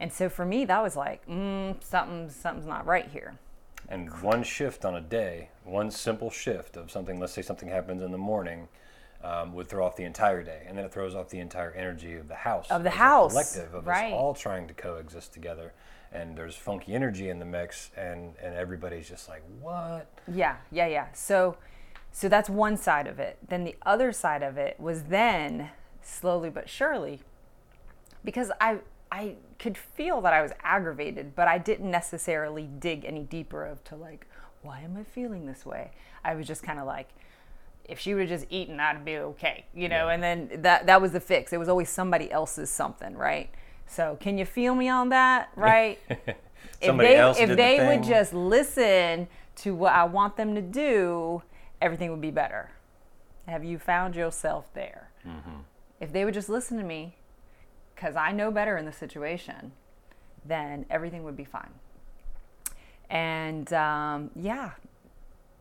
And 0.00 0.12
so 0.12 0.28
for 0.28 0.44
me, 0.44 0.64
that 0.64 0.82
was 0.82 0.96
like, 0.96 1.24
mm, 1.28 1.76
something, 1.84 2.28
something's 2.28 2.66
not 2.66 2.84
right 2.84 3.08
here. 3.08 3.38
And 3.88 4.10
one 4.22 4.42
shift 4.42 4.84
on 4.84 4.96
a 4.96 5.00
day, 5.00 5.50
one 5.62 5.92
simple 5.92 6.30
shift 6.30 6.76
of 6.76 6.90
something, 6.90 7.20
let's 7.20 7.32
say 7.32 7.42
something 7.42 7.68
happens 7.68 8.02
in 8.02 8.10
the 8.10 8.18
morning, 8.18 8.66
um, 9.22 9.54
would 9.54 9.68
throw 9.68 9.86
off 9.86 9.94
the 9.94 10.04
entire 10.04 10.42
day. 10.42 10.64
And 10.66 10.76
then 10.76 10.84
it 10.84 10.92
throws 10.92 11.14
off 11.14 11.28
the 11.28 11.38
entire 11.38 11.70
energy 11.70 12.14
of 12.14 12.26
the 12.26 12.34
house. 12.34 12.68
Of 12.70 12.82
the 12.82 12.90
house, 12.90 13.30
collective 13.30 13.72
of 13.72 13.86
right. 13.86 14.12
us 14.12 14.18
all 14.18 14.34
trying 14.34 14.66
to 14.66 14.74
coexist 14.74 15.32
together. 15.32 15.74
And 16.10 16.36
there's 16.36 16.56
funky 16.56 16.94
energy 16.94 17.30
in 17.30 17.38
the 17.38 17.44
mix, 17.44 17.92
and, 17.96 18.34
and 18.42 18.54
everybody's 18.56 19.08
just 19.08 19.28
like, 19.28 19.42
what? 19.60 20.08
Yeah, 20.26 20.56
yeah, 20.72 20.88
yeah. 20.88 21.06
So 21.12 21.56
so 22.12 22.28
that's 22.28 22.48
one 22.48 22.76
side 22.76 23.06
of 23.06 23.18
it. 23.18 23.38
Then 23.46 23.64
the 23.64 23.76
other 23.82 24.12
side 24.12 24.42
of 24.42 24.56
it 24.56 24.78
was 24.78 25.04
then 25.04 25.70
slowly 26.02 26.50
but 26.50 26.68
surely 26.68 27.20
because 28.24 28.50
I 28.60 28.78
I 29.10 29.36
could 29.58 29.78
feel 29.78 30.20
that 30.20 30.32
I 30.32 30.42
was 30.42 30.52
aggravated, 30.62 31.34
but 31.34 31.48
I 31.48 31.58
didn't 31.58 31.90
necessarily 31.90 32.68
dig 32.78 33.04
any 33.04 33.22
deeper 33.22 33.64
of 33.64 33.82
to 33.84 33.96
like 33.96 34.26
why 34.62 34.80
am 34.80 34.96
I 34.96 35.04
feeling 35.04 35.46
this 35.46 35.64
way? 35.64 35.92
I 36.24 36.34
was 36.34 36.46
just 36.46 36.62
kind 36.62 36.78
of 36.78 36.86
like 36.86 37.08
if 37.84 37.98
she 37.98 38.12
would 38.14 38.28
have 38.28 38.40
just 38.40 38.52
eaten, 38.52 38.78
I'd 38.80 39.04
be 39.04 39.16
okay, 39.16 39.64
you 39.74 39.88
know. 39.88 40.08
Yeah. 40.08 40.14
And 40.14 40.22
then 40.22 40.62
that 40.62 40.86
that 40.86 41.00
was 41.00 41.12
the 41.12 41.20
fix. 41.20 41.52
It 41.52 41.58
was 41.58 41.68
always 41.68 41.88
somebody 41.88 42.30
else's 42.30 42.70
something, 42.70 43.16
right? 43.16 43.50
So 43.86 44.18
can 44.20 44.36
you 44.36 44.44
feel 44.44 44.74
me 44.74 44.88
on 44.88 45.08
that, 45.08 45.48
right? 45.56 45.98
if 46.80 46.96
they 46.96 47.16
else 47.16 47.38
if 47.38 47.48
did 47.48 47.50
the 47.50 47.62
they 47.62 47.86
would 47.86 48.04
just 48.04 48.34
listen 48.34 49.26
to 49.56 49.74
what 49.74 49.92
I 49.92 50.04
want 50.04 50.36
them 50.36 50.54
to 50.54 50.62
do, 50.62 51.42
everything 51.80 52.10
would 52.10 52.20
be 52.20 52.30
better. 52.30 52.70
Have 53.46 53.64
you 53.64 53.78
found 53.78 54.14
yourself 54.14 54.72
there? 54.74 55.10
Mm-hmm. 55.26 55.60
If 56.00 56.12
they 56.12 56.24
would 56.24 56.34
just 56.34 56.48
listen 56.48 56.76
to 56.78 56.84
me, 56.84 57.16
because 57.94 58.14
I 58.14 58.32
know 58.32 58.50
better 58.50 58.76
in 58.76 58.84
the 58.84 58.92
situation, 58.92 59.72
then 60.44 60.86
everything 60.90 61.24
would 61.24 61.36
be 61.36 61.44
fine. 61.44 61.72
And 63.10 63.72
um, 63.72 64.30
yeah, 64.36 64.72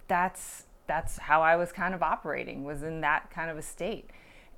that's 0.07 0.63
that's 0.85 1.17
how 1.17 1.41
I 1.41 1.55
was 1.55 1.71
kind 1.71 1.93
of 1.93 2.03
operating. 2.03 2.63
Was 2.63 2.83
in 2.83 3.01
that 3.01 3.31
kind 3.31 3.49
of 3.49 3.57
a 3.57 3.61
state, 3.61 4.09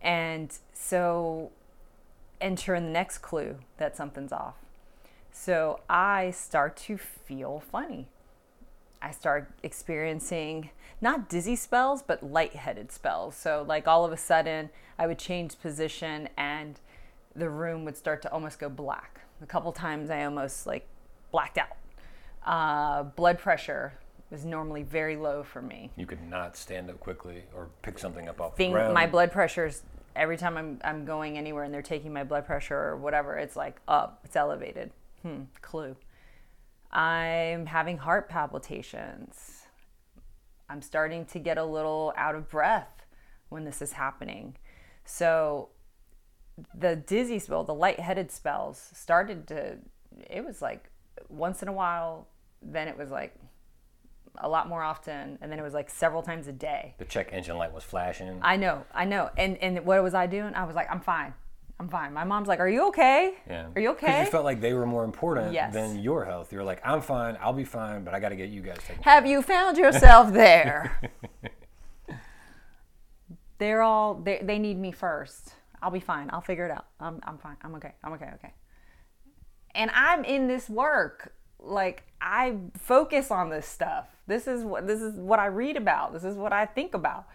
and 0.01 0.51
so 0.73 1.51
enter 2.41 2.75
in 2.75 2.85
the 2.85 2.91
next 2.91 3.19
clue 3.19 3.57
that 3.77 3.95
something's 3.95 4.31
off. 4.31 4.55
So 5.31 5.81
I 5.89 6.31
start 6.31 6.75
to 6.77 6.97
feel 6.97 7.61
funny. 7.71 8.07
I 9.01 9.11
start 9.11 9.51
experiencing 9.63 10.69
not 11.01 11.29
dizzy 11.29 11.55
spells, 11.55 12.01
but 12.01 12.23
lightheaded 12.23 12.91
spells. 12.91 13.35
So, 13.35 13.63
like 13.67 13.87
all 13.87 14.03
of 14.05 14.11
a 14.11 14.17
sudden, 14.17 14.69
I 14.97 15.07
would 15.07 15.19
change 15.19 15.59
position 15.59 16.29
and 16.37 16.79
the 17.35 17.49
room 17.49 17.85
would 17.85 17.95
start 17.95 18.21
to 18.23 18.31
almost 18.31 18.59
go 18.59 18.69
black. 18.69 19.21
A 19.41 19.45
couple 19.45 19.71
times, 19.71 20.09
I 20.09 20.25
almost 20.25 20.67
like 20.67 20.87
blacked 21.31 21.57
out. 21.57 21.77
Uh, 22.45 23.03
blood 23.03 23.39
pressure 23.39 23.93
was 24.29 24.45
normally 24.45 24.83
very 24.83 25.15
low 25.15 25.43
for 25.43 25.61
me. 25.61 25.91
You 25.95 26.05
could 26.05 26.21
not 26.27 26.55
stand 26.55 26.89
up 26.89 26.99
quickly 26.99 27.43
or 27.55 27.69
pick 27.81 27.97
something 27.97 28.27
up 28.27 28.41
off 28.41 28.55
the 28.55 28.69
ground. 28.69 28.93
my 28.93 29.07
blood 29.07 29.31
pressure's 29.31 29.83
every 30.15 30.37
time 30.37 30.57
I'm, 30.57 30.79
I'm 30.83 31.05
going 31.05 31.37
anywhere 31.37 31.63
and 31.63 31.73
they're 31.73 31.81
taking 31.81 32.13
my 32.13 32.23
blood 32.23 32.45
pressure 32.45 32.77
or 32.77 32.97
whatever, 32.97 33.37
it's 33.37 33.55
like 33.55 33.79
up, 33.87 34.19
it's 34.23 34.35
elevated. 34.35 34.91
Hmm, 35.23 35.43
clue. 35.61 35.95
I'm 36.91 37.65
having 37.67 37.97
heart 37.97 38.29
palpitations. 38.29 39.63
I'm 40.69 40.81
starting 40.81 41.25
to 41.25 41.39
get 41.39 41.57
a 41.57 41.63
little 41.63 42.13
out 42.15 42.35
of 42.35 42.49
breath 42.49 43.05
when 43.49 43.65
this 43.65 43.81
is 43.81 43.93
happening. 43.93 44.55
So 45.05 45.69
the 46.75 46.95
dizzy 46.95 47.39
spell, 47.39 47.63
the 47.63 47.73
lightheaded 47.73 48.31
spells 48.31 48.89
started 48.93 49.47
to, 49.47 49.77
it 50.29 50.43
was 50.43 50.61
like 50.61 50.89
once 51.27 51.61
in 51.61 51.67
a 51.67 51.73
while, 51.73 52.27
then 52.61 52.87
it 52.87 52.97
was 52.97 53.09
like 53.09 53.35
a 54.37 54.49
lot 54.49 54.67
more 54.67 54.83
often, 54.83 55.37
and 55.41 55.51
then 55.51 55.59
it 55.59 55.63
was 55.63 55.73
like 55.73 55.89
several 55.89 56.21
times 56.21 56.47
a 56.47 56.51
day. 56.51 56.95
the 56.97 57.05
check 57.05 57.29
engine 57.31 57.57
light 57.57 57.73
was 57.73 57.83
flashing. 57.83 58.39
I 58.41 58.57
know, 58.57 58.85
I 58.93 59.05
know. 59.05 59.29
And 59.37 59.57
and 59.57 59.85
what 59.85 60.01
was 60.03 60.13
I 60.13 60.27
doing? 60.27 60.53
I 60.53 60.65
was 60.65 60.75
like, 60.75 60.89
I'm 60.91 61.01
fine. 61.01 61.33
I'm 61.79 61.87
fine. 61.87 62.11
My 62.13 62.25
mom's 62.25 62.47
like, 62.49 62.59
Are 62.59 62.67
you 62.67 62.87
okay? 62.89 63.35
yeah. 63.49 63.67
Are 63.75 63.81
you 63.81 63.91
okay? 63.91 64.07
Because 64.07 64.25
you 64.25 64.31
felt 64.31 64.43
like 64.45 64.59
they 64.59 64.73
were 64.73 64.85
more 64.85 65.05
important 65.05 65.53
Yes. 65.53 65.73
than 65.73 65.99
your 65.99 66.25
health. 66.25 66.51
You're 66.51 66.63
like, 66.65 66.81
I'm 66.83 67.01
fine, 67.01 67.37
I'll 67.41 67.53
be 67.53 67.63
fine, 67.63 68.03
but 68.03 68.13
I 68.13 68.19
got 68.19 68.29
to 68.29 68.35
get 68.35 68.49
you 68.49 68.61
guys 68.61 68.77
taken. 68.85 69.01
Have 69.03 69.25
you 69.25 69.41
found 69.41 69.77
yourself 69.77 70.33
there? 70.33 70.99
They're 73.57 73.81
all 73.81 74.15
they 74.15 74.39
they 74.41 74.57
need 74.59 74.77
me 74.77 74.91
first. 74.91 75.53
I'll 75.81 75.91
be 75.91 75.99
fine. 75.99 76.29
I'll 76.31 76.41
figure 76.41 76.65
it 76.65 76.71
out. 76.71 76.85
I'm 76.99 77.19
I'm 77.23 77.37
fine. 77.37 77.57
I'm 77.61 77.75
okay. 77.75 77.93
I'm 78.03 78.13
okay. 78.13 78.29
Okay. 78.35 78.53
And 79.75 79.91
I'm 79.93 80.23
in 80.23 80.47
this 80.47 80.69
work. 80.69 81.33
Like 81.59 82.03
I 82.21 82.55
focus 82.77 83.31
on 83.31 83.49
this 83.49 83.65
stuff. 83.65 84.07
This 84.27 84.47
is 84.47 84.63
what 84.63 84.87
this 84.87 85.01
is 85.01 85.15
what 85.19 85.39
I 85.39 85.47
read 85.47 85.75
about. 85.75 86.13
This 86.13 86.23
is 86.23 86.37
what 86.37 86.53
I 86.53 86.65
think 86.65 86.93
about. 86.93 87.25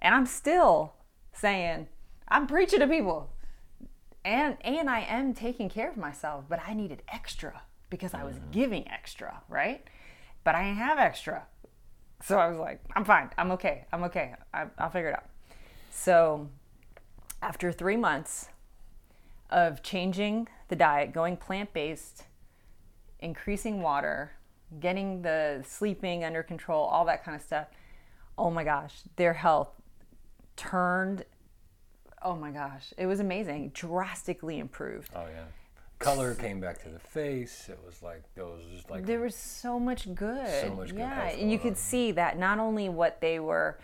And 0.00 0.14
I'm 0.14 0.26
still 0.26 0.94
saying, 1.32 1.86
I'm 2.28 2.46
preaching 2.48 2.80
to 2.80 2.88
people. 2.88 3.30
And 4.28 4.58
and 4.60 4.90
I 4.90 5.00
am 5.08 5.32
taking 5.32 5.70
care 5.70 5.88
of 5.88 5.96
myself, 5.96 6.44
but 6.50 6.60
I 6.68 6.74
needed 6.74 7.02
extra 7.08 7.62
because 7.88 8.12
I 8.12 8.24
was 8.24 8.38
giving 8.52 8.86
extra, 8.86 9.40
right? 9.48 9.82
But 10.44 10.54
I 10.54 10.64
didn't 10.64 10.76
have 10.76 10.98
extra. 10.98 11.46
So 12.22 12.38
I 12.38 12.48
was 12.48 12.58
like, 12.58 12.82
I'm 12.94 13.06
fine. 13.06 13.30
I'm 13.38 13.52
okay. 13.52 13.86
I'm 13.90 14.02
okay. 14.04 14.34
I, 14.52 14.66
I'll 14.76 14.90
figure 14.90 15.08
it 15.08 15.14
out. 15.14 15.24
So 15.90 16.50
after 17.40 17.72
three 17.72 17.96
months 17.96 18.50
of 19.48 19.82
changing 19.82 20.48
the 20.68 20.76
diet, 20.76 21.14
going 21.14 21.38
plant 21.38 21.72
based, 21.72 22.24
increasing 23.20 23.80
water, 23.80 24.32
getting 24.78 25.22
the 25.22 25.64
sleeping 25.66 26.22
under 26.22 26.42
control, 26.42 26.84
all 26.84 27.06
that 27.06 27.24
kind 27.24 27.34
of 27.34 27.40
stuff, 27.40 27.68
oh 28.36 28.50
my 28.50 28.62
gosh, 28.62 29.00
their 29.16 29.32
health 29.32 29.70
turned. 30.54 31.24
Oh 32.22 32.34
my 32.34 32.50
gosh, 32.50 32.92
it 32.96 33.06
was 33.06 33.20
amazing. 33.20 33.70
Drastically 33.74 34.58
improved. 34.58 35.10
Oh 35.14 35.26
yeah. 35.32 35.44
Color 35.98 36.34
came 36.36 36.60
back 36.60 36.80
to 36.84 36.88
the 36.88 36.98
face. 37.00 37.68
It 37.68 37.78
was 37.84 38.02
like 38.02 38.22
those 38.36 38.62
just 38.72 38.90
like 38.90 39.04
there 39.06 39.20
was 39.20 39.34
so 39.34 39.80
much 39.80 40.12
good. 40.14 40.46
So 40.62 40.74
much 40.74 40.90
good 40.90 40.98
yeah, 40.98 41.28
and 41.30 41.40
you 41.40 41.46
going 41.46 41.52
on. 41.58 41.62
could 41.62 41.76
see 41.78 42.12
that 42.12 42.38
not 42.38 42.58
only 42.60 42.88
what 42.88 43.20
they 43.20 43.40
were 43.40 43.78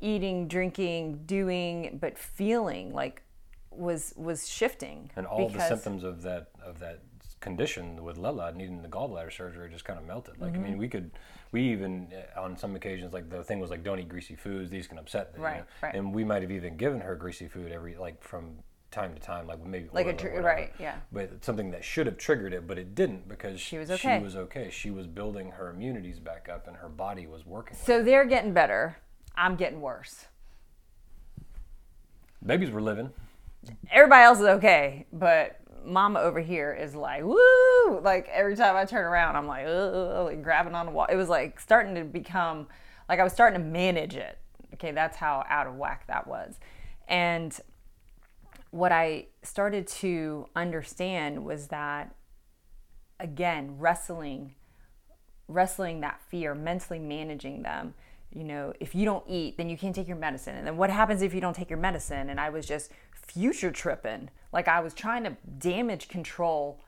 eating, 0.00 0.48
drinking, 0.48 1.20
doing, 1.24 1.98
but 2.00 2.18
feeling 2.18 2.92
like 2.92 3.22
was 3.70 4.12
was 4.16 4.48
shifting. 4.48 5.10
and 5.16 5.26
all 5.26 5.48
the 5.48 5.60
symptoms 5.60 6.04
of 6.04 6.22
that 6.22 6.48
of 6.64 6.78
that 6.80 7.00
condition 7.40 8.02
with 8.02 8.16
Lela 8.18 8.52
needing 8.52 8.82
the 8.82 8.88
gallbladder 8.88 9.32
surgery 9.32 9.68
just 9.70 9.84
kind 9.84 9.98
of 9.98 10.06
melted. 10.06 10.38
Like 10.40 10.52
I 10.52 10.56
Mm-hmm. 10.56 10.62
mean, 10.64 10.78
we 10.78 10.88
could 10.88 11.10
we 11.52 11.62
even 11.70 12.08
uh, 12.36 12.40
on 12.40 12.56
some 12.56 12.74
occasions 12.76 13.12
like 13.12 13.30
the 13.30 13.42
thing 13.42 13.60
was 13.60 13.70
like 13.70 13.82
don't 13.84 13.98
eat 13.98 14.08
greasy 14.08 14.34
foods. 14.36 14.70
These 14.70 14.86
can 14.86 14.98
upset. 14.98 15.32
you 15.36 15.42
Right, 15.42 15.58
know? 15.58 15.64
right. 15.82 15.94
And 15.94 16.14
we 16.14 16.24
might 16.24 16.42
have 16.42 16.50
even 16.50 16.76
given 16.76 17.00
her 17.00 17.14
greasy 17.14 17.48
food 17.48 17.72
every 17.72 17.96
like 17.96 18.22
from 18.22 18.56
time 18.90 19.14
to 19.14 19.20
time, 19.20 19.46
like 19.46 19.64
maybe 19.66 19.88
Like 19.92 20.06
a 20.06 20.12
tr- 20.14 20.28
right, 20.40 20.72
yeah. 20.78 20.96
But 21.12 21.44
something 21.44 21.70
that 21.72 21.84
should 21.84 22.06
have 22.06 22.16
triggered 22.16 22.52
it, 22.54 22.66
but 22.66 22.78
it 22.78 22.94
didn't 22.94 23.28
because 23.28 23.60
She 23.60 23.78
was 23.78 23.90
okay. 23.90 24.18
She 24.18 24.24
was 24.24 24.36
okay. 24.36 24.70
She 24.70 24.90
was 24.90 25.06
building 25.06 25.50
her 25.50 25.70
immunities 25.70 26.18
back 26.18 26.48
up, 26.48 26.66
and 26.66 26.76
her 26.76 26.88
body 26.88 27.26
was 27.26 27.44
working. 27.44 27.76
So 27.76 28.02
they're 28.02 28.24
getting 28.24 28.52
better. 28.52 28.96
I'm 29.36 29.56
getting 29.56 29.80
worse. 29.80 30.26
Babies 32.44 32.70
were 32.70 32.80
living. 32.80 33.10
Everybody 33.90 34.22
else 34.22 34.38
is 34.38 34.46
okay, 34.46 35.06
but 35.12 35.60
Mama 35.86 36.20
over 36.20 36.40
here 36.40 36.72
is 36.72 36.94
like, 36.94 37.22
woo! 37.22 38.00
Like 38.00 38.28
every 38.32 38.56
time 38.56 38.76
I 38.76 38.84
turn 38.84 39.04
around, 39.04 39.36
I'm 39.36 39.46
like, 39.46 39.66
like 39.66 40.42
grabbing 40.42 40.74
on 40.74 40.86
the 40.86 40.92
wall. 40.92 41.06
It 41.10 41.16
was 41.16 41.28
like 41.28 41.60
starting 41.60 41.94
to 41.94 42.04
become 42.04 42.66
like 43.08 43.20
I 43.20 43.24
was 43.24 43.32
starting 43.32 43.60
to 43.60 43.64
manage 43.64 44.16
it. 44.16 44.38
Okay, 44.74 44.90
that's 44.90 45.16
how 45.16 45.44
out 45.48 45.66
of 45.66 45.76
whack 45.76 46.06
that 46.08 46.26
was. 46.26 46.58
And 47.08 47.58
what 48.70 48.92
I 48.92 49.26
started 49.42 49.86
to 49.86 50.48
understand 50.56 51.44
was 51.44 51.68
that 51.68 52.14
again, 53.18 53.76
wrestling 53.78 54.54
wrestling 55.48 56.00
that 56.00 56.20
fear, 56.28 56.54
mentally 56.54 56.98
managing 56.98 57.62
them. 57.62 57.94
You 58.32 58.44
know, 58.44 58.72
if 58.80 58.94
you 58.94 59.04
don't 59.04 59.24
eat, 59.28 59.56
then 59.56 59.68
you 59.70 59.78
can't 59.78 59.94
take 59.94 60.08
your 60.08 60.16
medicine. 60.16 60.56
And 60.56 60.66
then 60.66 60.76
what 60.76 60.90
happens 60.90 61.22
if 61.22 61.32
you 61.32 61.40
don't 61.40 61.54
take 61.54 61.70
your 61.70 61.78
medicine? 61.78 62.28
And 62.28 62.40
I 62.40 62.50
was 62.50 62.66
just 62.66 62.90
future 63.26 63.70
tripping. 63.70 64.30
Like 64.52 64.68
I 64.68 64.80
was 64.80 64.94
trying 64.94 65.24
to 65.24 65.36
damage 65.58 66.08
control 66.08 66.80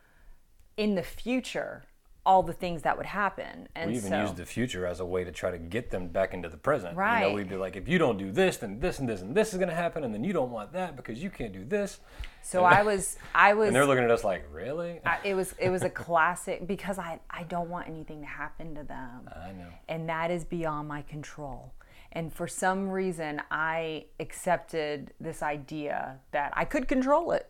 in 0.77 0.95
the 0.95 1.03
future 1.03 1.83
all 2.25 2.43
the 2.43 2.53
things 2.53 2.83
that 2.83 2.95
would 2.95 3.05
happen. 3.07 3.67
And 3.75 3.89
We 3.89 3.97
even 3.97 4.11
so, 4.11 4.21
used 4.21 4.35
the 4.37 4.45
future 4.45 4.85
as 4.85 4.99
a 4.99 5.05
way 5.05 5.23
to 5.23 5.31
try 5.31 5.49
to 5.49 5.57
get 5.57 5.89
them 5.89 6.09
back 6.09 6.33
into 6.33 6.47
the 6.47 6.57
present. 6.57 6.93
You 6.93 6.99
Right. 6.99 7.21
know, 7.21 7.33
we'd 7.33 7.49
be 7.49 7.55
like, 7.55 7.75
if 7.75 7.87
you 7.87 7.97
don't 7.97 8.17
do 8.17 8.31
this, 8.31 8.57
then 8.57 8.79
this 8.79 8.99
and 8.99 9.09
this 9.09 9.21
and 9.21 9.33
this 9.33 9.51
is 9.51 9.57
going 9.57 9.69
to 9.69 9.75
happen, 9.75 10.03
and 10.03 10.13
then 10.13 10.23
you 10.23 10.31
don't 10.33 10.51
want 10.51 10.73
that 10.73 10.95
because 10.95 11.23
you 11.23 11.29
can't 11.31 11.53
do 11.53 11.63
this. 11.63 11.99
so 12.43 12.63
I 12.63 12.83
was, 12.89 13.17
I 13.33 13.53
was, 13.53 13.67
And 13.67 13.75
they're 13.75 13.85
looking 13.85 14.03
at 14.03 14.11
us 14.11 14.23
like, 14.23 14.45
really? 14.51 14.99
I, 15.05 15.17
it 15.23 15.33
was, 15.33 15.55
it 15.57 15.69
was 15.69 15.81
a 15.81 15.89
classic 16.05 16.67
because 16.67 16.99
I, 16.99 17.19
I 17.31 17.43
don't 17.43 17.69
want 17.69 17.87
anything 17.87 18.19
to 18.21 18.27
happen 18.27 18.75
to 18.75 18.83
them. 18.83 19.27
I 19.35 19.51
know. 19.53 19.69
and 19.87 20.07
that 20.09 20.29
is 20.29 20.43
beyond 20.43 20.87
my 20.87 21.01
control. 21.03 21.73
And 22.11 22.33
for 22.33 22.47
some 22.47 22.89
reason, 22.89 23.41
I 23.51 24.05
accepted 24.19 25.13
this 25.19 25.43
idea 25.43 26.19
that 26.31 26.51
I 26.55 26.65
could 26.65 26.87
control 26.87 27.31
it. 27.31 27.49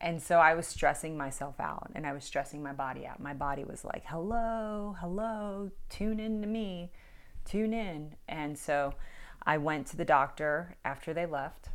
And 0.00 0.20
so 0.22 0.38
I 0.38 0.54
was 0.54 0.66
stressing 0.66 1.16
myself 1.16 1.60
out 1.60 1.90
and 1.94 2.06
I 2.06 2.12
was 2.12 2.24
stressing 2.24 2.62
my 2.62 2.72
body 2.72 3.06
out. 3.06 3.20
My 3.20 3.34
body 3.34 3.64
was 3.64 3.84
like, 3.84 4.04
hello, 4.06 4.96
hello, 4.98 5.70
tune 5.90 6.18
in 6.18 6.40
to 6.40 6.48
me, 6.48 6.90
tune 7.44 7.74
in. 7.74 8.14
And 8.26 8.58
so 8.58 8.94
I 9.44 9.58
went 9.58 9.86
to 9.88 9.96
the 9.96 10.04
doctor 10.04 10.76
after 10.84 11.12
they 11.12 11.26
left. 11.26 11.68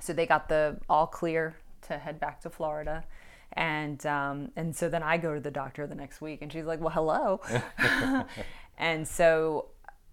So 0.00 0.12
they 0.12 0.26
got 0.26 0.48
the 0.48 0.78
all 0.88 1.06
clear 1.06 1.56
to 1.82 1.98
head 1.98 2.20
back 2.20 2.40
to 2.42 2.50
Florida. 2.50 3.04
And 3.54 4.04
um, 4.06 4.52
and 4.54 4.74
so 4.76 4.88
then 4.88 5.02
I 5.02 5.16
go 5.16 5.34
to 5.34 5.40
the 5.40 5.50
doctor 5.50 5.86
the 5.86 5.96
next 5.96 6.20
week, 6.20 6.40
and 6.40 6.52
she's 6.52 6.66
like, 6.66 6.80
"Well, 6.80 6.90
hello." 6.90 7.40
and 8.78 9.08
so 9.08 9.66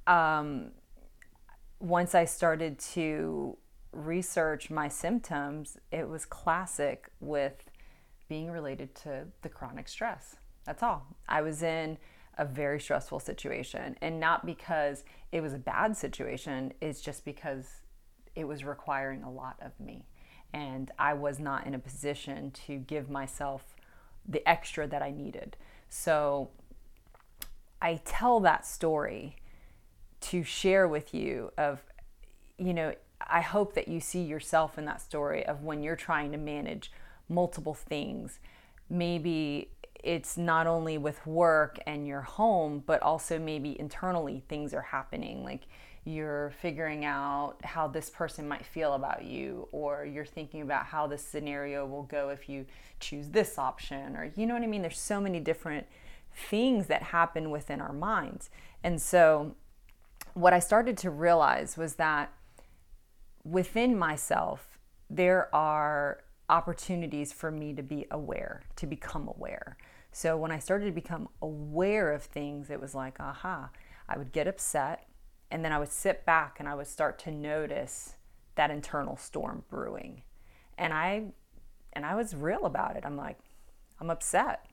um, 0.07 0.71
once 1.79 2.15
I 2.15 2.25
started 2.25 2.79
to 2.93 3.57
research 3.91 4.69
my 4.69 4.87
symptoms, 4.87 5.77
it 5.91 6.07
was 6.07 6.25
classic 6.25 7.09
with 7.19 7.69
being 8.27 8.51
related 8.51 8.95
to 8.95 9.25
the 9.41 9.49
chronic 9.49 9.87
stress. 9.87 10.37
That's 10.65 10.83
all. 10.83 11.07
I 11.27 11.41
was 11.41 11.63
in 11.63 11.97
a 12.37 12.45
very 12.45 12.79
stressful 12.79 13.19
situation, 13.19 13.95
and 14.01 14.19
not 14.19 14.45
because 14.45 15.03
it 15.31 15.41
was 15.41 15.53
a 15.53 15.57
bad 15.57 15.97
situation, 15.97 16.73
it's 16.81 17.01
just 17.01 17.25
because 17.25 17.65
it 18.35 18.47
was 18.47 18.63
requiring 18.63 19.23
a 19.23 19.31
lot 19.31 19.57
of 19.61 19.79
me. 19.79 20.05
And 20.53 20.91
I 20.99 21.13
was 21.13 21.39
not 21.39 21.65
in 21.65 21.73
a 21.73 21.79
position 21.79 22.51
to 22.67 22.77
give 22.77 23.09
myself 23.09 23.75
the 24.27 24.47
extra 24.47 24.87
that 24.87 25.01
I 25.01 25.11
needed. 25.11 25.57
So 25.89 26.49
I 27.81 28.01
tell 28.05 28.39
that 28.41 28.65
story 28.65 29.37
to 30.21 30.43
share 30.43 30.87
with 30.87 31.13
you 31.13 31.51
of, 31.57 31.79
you 32.57 32.73
know, 32.73 32.93
I 33.21 33.41
hope 33.41 33.73
that 33.75 33.87
you 33.87 33.99
see 33.99 34.21
yourself 34.21 34.77
in 34.77 34.85
that 34.85 35.01
story 35.01 35.45
of 35.45 35.63
when 35.63 35.83
you're 35.83 35.95
trying 35.95 36.31
to 36.31 36.37
manage 36.37 36.91
multiple 37.29 37.73
things. 37.73 38.39
Maybe 38.89 39.71
it's 40.03 40.37
not 40.37 40.67
only 40.67 40.97
with 40.97 41.25
work 41.25 41.79
and 41.85 42.07
your 42.07 42.21
home, 42.21 42.83
but 42.85 43.01
also 43.01 43.39
maybe 43.39 43.79
internally 43.79 44.43
things 44.47 44.73
are 44.73 44.81
happening. 44.81 45.43
Like 45.43 45.67
you're 46.05 46.53
figuring 46.61 47.03
out 47.03 47.57
how 47.63 47.87
this 47.87 48.09
person 48.09 48.47
might 48.47 48.65
feel 48.65 48.93
about 48.93 49.25
you, 49.25 49.67
or 49.71 50.05
you're 50.05 50.25
thinking 50.25 50.61
about 50.61 50.85
how 50.85 51.05
this 51.05 51.21
scenario 51.21 51.85
will 51.85 52.03
go 52.03 52.29
if 52.29 52.47
you 52.47 52.65
choose 52.99 53.29
this 53.29 53.57
option, 53.59 54.15
or 54.15 54.31
you 54.35 54.45
know 54.45 54.53
what 54.53 54.63
I 54.63 54.67
mean? 54.67 54.81
There's 54.81 54.99
so 54.99 55.19
many 55.19 55.41
different 55.41 55.85
things 56.33 56.87
that 56.87 57.03
happen 57.03 57.49
within 57.49 57.81
our 57.81 57.91
minds. 57.91 58.49
And 58.83 59.01
so, 59.01 59.55
what 60.37 60.53
I 60.53 60.59
started 60.59 60.97
to 60.99 61.09
realize 61.09 61.77
was 61.77 61.95
that 61.95 62.31
within 63.43 63.97
myself, 63.97 64.77
there 65.09 65.53
are 65.53 66.19
opportunities 66.47 67.33
for 67.33 67.49
me 67.49 67.73
to 67.73 67.81
be 67.81 68.05
aware, 68.11 68.61
to 68.75 68.85
become 68.85 69.27
aware. 69.27 69.77
So 70.11 70.37
when 70.37 70.51
I 70.51 70.59
started 70.59 70.85
to 70.85 70.91
become 70.91 71.27
aware 71.41 72.11
of 72.13 72.21
things, 72.21 72.69
it 72.69 72.79
was 72.79 72.93
like, 72.93 73.19
aha, 73.19 73.71
I 74.07 74.17
would 74.19 74.31
get 74.31 74.47
upset 74.47 75.07
and 75.49 75.65
then 75.65 75.71
I 75.71 75.79
would 75.79 75.91
sit 75.91 76.23
back 76.23 76.59
and 76.59 76.69
I 76.69 76.75
would 76.75 76.87
start 76.87 77.17
to 77.19 77.31
notice 77.31 78.15
that 78.53 78.69
internal 78.69 79.17
storm 79.17 79.63
brewing. 79.71 80.21
And 80.77 80.93
I 80.93 81.31
and 81.93 82.05
I 82.05 82.13
was 82.13 82.35
real 82.35 82.65
about 82.65 82.95
it. 82.95 83.05
I'm 83.07 83.17
like, 83.17 83.39
I'm 83.99 84.11
upset. 84.11 84.67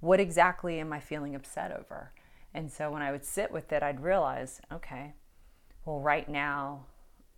What 0.00 0.20
exactly 0.20 0.78
am 0.78 0.92
I 0.92 1.00
feeling 1.00 1.34
upset 1.34 1.72
over? 1.72 2.12
And 2.54 2.70
so 2.70 2.90
when 2.90 3.02
I 3.02 3.12
would 3.12 3.24
sit 3.24 3.50
with 3.50 3.72
it, 3.72 3.82
I'd 3.82 4.00
realize, 4.00 4.60
okay, 4.72 5.14
well, 5.84 6.00
right 6.00 6.28
now 6.28 6.86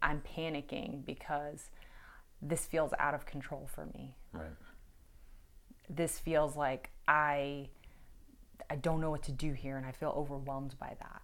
I'm 0.03 0.23
panicking 0.23 1.05
because 1.05 1.71
this 2.43 2.67
feels 2.67 2.93
out 2.99 3.15
of 3.15 3.27
control 3.27 3.69
for 3.73 3.87
me. 3.87 4.15
Right. 4.33 4.51
This 5.89 6.19
feels 6.19 6.57
like 6.57 6.91
I 7.07 7.69
I 8.69 8.77
don't 8.77 9.01
know 9.01 9.11
what 9.11 9.23
to 9.25 9.33
do 9.33 9.53
here 9.53 9.77
and 9.77 9.85
I 9.85 9.93
feel 9.93 10.15
overwhelmed 10.17 10.77
by 10.79 10.97
that. 11.01 11.23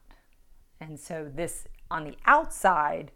And 0.81 0.99
so 0.99 1.31
this 1.33 1.66
on 1.90 2.05
the 2.05 2.16
outside 2.26 3.12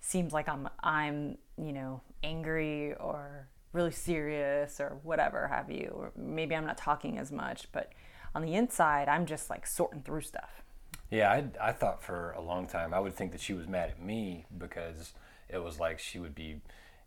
seems 0.00 0.32
like 0.32 0.48
I'm 0.48 0.68
I'm, 0.82 1.38
you 1.56 1.72
know, 1.72 2.00
angry 2.22 2.94
or 2.94 3.48
really 3.72 3.90
serious 3.90 4.80
or 4.80 4.98
whatever 5.02 5.48
have 5.48 5.70
you 5.70 5.92
or 5.94 6.12
maybe 6.16 6.54
I'm 6.54 6.64
not 6.66 6.78
talking 6.78 7.18
as 7.18 7.30
much, 7.30 7.70
but 7.72 7.92
on 8.34 8.42
the 8.42 8.54
inside 8.54 9.08
I'm 9.08 9.26
just 9.26 9.50
like 9.50 9.66
sorting 9.66 10.02
through 10.02 10.22
stuff. 10.22 10.62
Yeah, 11.10 11.30
I, 11.30 11.68
I 11.68 11.72
thought 11.72 12.02
for 12.02 12.32
a 12.32 12.40
long 12.40 12.66
time 12.66 12.92
I 12.92 13.00
would 13.00 13.14
think 13.14 13.32
that 13.32 13.40
she 13.40 13.54
was 13.54 13.66
mad 13.66 13.90
at 13.90 14.02
me 14.02 14.46
because 14.56 15.12
it 15.48 15.58
was 15.58 15.80
like 15.80 15.98
she 15.98 16.18
would 16.18 16.34
be, 16.34 16.60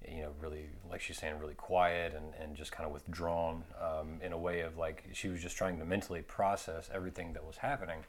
you 0.07 0.21
know, 0.21 0.31
really 0.41 0.65
like 0.89 1.01
she's 1.01 1.17
saying, 1.17 1.37
really 1.39 1.53
quiet 1.53 2.13
and, 2.15 2.33
and 2.41 2.55
just 2.55 2.71
kind 2.71 2.87
of 2.87 2.93
withdrawn 2.93 3.63
um, 3.79 4.19
in 4.23 4.31
a 4.31 4.37
way 4.37 4.61
of 4.61 4.77
like 4.77 5.03
she 5.13 5.27
was 5.27 5.41
just 5.41 5.55
trying 5.55 5.77
to 5.79 5.85
mentally 5.85 6.21
process 6.21 6.89
everything 6.93 7.33
that 7.33 7.45
was 7.45 7.57
happening. 7.57 7.99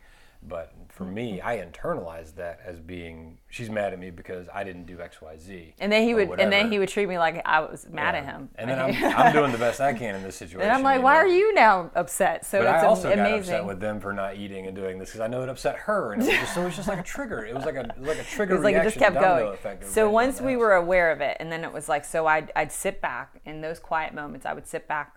But 0.44 0.72
for 0.88 1.04
me, 1.04 1.38
Mm-hmm. 1.38 1.46
I 1.46 1.56
internalized 1.58 2.34
that 2.34 2.60
as 2.64 2.80
being 2.80 3.38
she's 3.48 3.70
mad 3.70 3.92
at 3.92 3.98
me 3.98 4.10
because 4.10 4.48
I 4.52 4.64
didn't 4.64 4.86
do 4.86 5.00
X, 5.00 5.22
Y, 5.22 5.36
Z. 5.38 5.74
And 5.78 5.90
then 5.92 6.02
he 6.02 6.14
would 6.14 6.40
and 6.40 6.52
then 6.52 6.70
he 6.70 6.78
would 6.78 6.88
treat 6.88 7.08
me 7.08 7.16
like 7.16 7.40
I 7.46 7.60
was 7.60 7.86
mad 7.88 8.14
at 8.16 8.24
him. 8.24 8.48
And 8.56 8.68
then 8.68 8.78
I'm, 8.78 9.04
I'm 9.16 9.32
doing 9.32 9.52
the 9.52 9.58
best 9.58 9.80
I 9.80 9.92
can 9.94 10.16
in 10.16 10.22
this 10.22 10.36
situation. 10.36 10.62
and 10.68 10.72
I'm 10.72 10.82
like, 10.82 11.00
why 11.02 11.14
know? 11.14 11.20
are 11.20 11.26
you 11.28 11.54
now 11.54 11.90
upset? 11.94 12.44
So 12.44 12.58
But 12.62 12.74
it's 12.74 12.84
I 12.84 12.86
also 12.86 13.10
am- 13.10 13.18
got 13.18 13.38
upset 13.38 13.64
with 13.64 13.80
them 13.80 14.00
for 14.00 14.12
not 14.12 14.36
eating 14.36 14.66
and 14.66 14.74
doing 14.76 14.98
this 14.98 15.10
because 15.10 15.20
I 15.20 15.28
know 15.28 15.42
it 15.42 15.48
upset 15.48 15.76
her, 15.76 16.12
and 16.12 16.22
it 16.22 16.30
just, 16.30 16.54
so 16.54 16.62
it 16.62 16.64
was 16.66 16.76
just 16.76 16.88
like 16.88 16.98
a 16.98 17.04
trigger. 17.04 17.44
It 17.44 17.54
was 17.54 17.64
like 17.64 17.76
a 17.76 17.94
like 17.98 18.18
a 18.18 18.24
trigger 18.24 18.54
It 18.54 18.56
was 18.58 18.64
like 18.64 18.74
it 18.76 18.82
just 18.82 18.98
kept 18.98 19.14
going. 19.20 19.46
effect 19.54 19.86
So 19.86 20.10
once 20.10 20.40
we 20.40 20.56
were 20.56 20.74
aware 20.74 21.12
of 21.12 21.20
it, 21.20 21.36
and 21.40 21.50
then 21.52 21.62
it 21.64 21.72
was 21.72 21.88
like, 21.88 22.04
so 22.04 22.26
I'd, 22.26 22.50
I'd 22.56 22.72
sit 22.72 23.00
back 23.00 23.40
in 23.44 23.60
those 23.60 23.78
quiet 23.78 24.12
moments. 24.12 24.44
I 24.44 24.52
would 24.54 24.66
sit 24.66 24.88
back, 24.88 25.14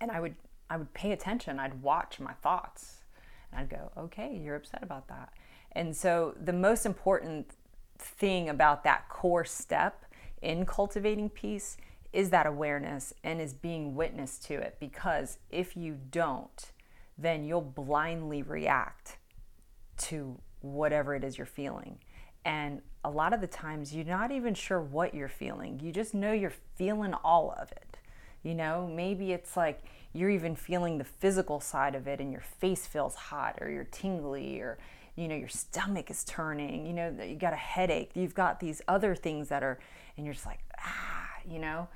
and 0.00 0.10
I 0.10 0.20
would 0.20 0.34
I 0.70 0.76
would 0.76 0.92
pay 0.94 1.12
attention. 1.12 1.58
I'd 1.58 1.82
watch 1.82 2.20
my 2.20 2.32
thoughts, 2.34 3.03
I'd 3.56 3.68
go, 3.68 3.90
okay, 3.96 4.40
you're 4.42 4.56
upset 4.56 4.82
about 4.82 5.08
that. 5.08 5.32
And 5.72 5.94
so 5.96 6.34
the 6.42 6.52
most 6.52 6.86
important 6.86 7.50
thing 7.98 8.48
about 8.48 8.84
that 8.84 9.08
core 9.08 9.44
step 9.44 10.04
in 10.42 10.66
cultivating 10.66 11.28
peace 11.30 11.76
is 12.12 12.30
that 12.30 12.46
awareness 12.46 13.12
and 13.24 13.40
is 13.40 13.52
being 13.52 13.96
witness 13.96 14.38
to 14.38 14.54
it. 14.54 14.76
Because 14.78 15.38
if 15.50 15.76
you 15.76 15.98
don't, 16.10 16.70
then 17.18 17.44
you'll 17.44 17.60
blindly 17.60 18.42
react 18.42 19.18
to 19.96 20.38
whatever 20.60 21.14
it 21.14 21.24
is 21.24 21.36
you're 21.36 21.46
feeling. 21.46 21.98
And 22.44 22.82
a 23.04 23.10
lot 23.10 23.32
of 23.32 23.40
the 23.40 23.46
times 23.46 23.94
you're 23.94 24.04
not 24.04 24.30
even 24.30 24.54
sure 24.54 24.80
what 24.80 25.14
you're 25.14 25.28
feeling. 25.28 25.80
You 25.82 25.92
just 25.92 26.14
know 26.14 26.32
you're 26.32 26.52
feeling 26.76 27.14
all 27.24 27.54
of 27.60 27.70
it. 27.72 27.98
You 28.42 28.54
know, 28.54 28.86
maybe 28.86 29.32
it's 29.32 29.56
like 29.56 29.82
you're 30.14 30.30
even 30.30 30.56
feeling 30.56 30.96
the 30.96 31.04
physical 31.04 31.60
side 31.60 31.94
of 31.94 32.06
it 32.06 32.20
and 32.20 32.32
your 32.32 32.40
face 32.40 32.86
feels 32.86 33.14
hot 33.14 33.58
or 33.60 33.68
you're 33.68 33.84
tingly 33.84 34.60
or 34.60 34.78
you 35.16 35.28
know 35.28 35.34
your 35.34 35.48
stomach 35.48 36.10
is 36.10 36.24
turning, 36.24 36.86
you 36.86 36.92
know, 36.92 37.14
you 37.22 37.36
got 37.36 37.52
a 37.52 37.56
headache. 37.56 38.12
You've 38.14 38.34
got 38.34 38.60
these 38.60 38.80
other 38.88 39.14
things 39.14 39.48
that 39.48 39.62
are 39.62 39.78
and 40.16 40.24
you're 40.24 40.34
just 40.34 40.46
like, 40.46 40.60
ah, 40.78 41.28
you 41.46 41.58
know. 41.58 41.88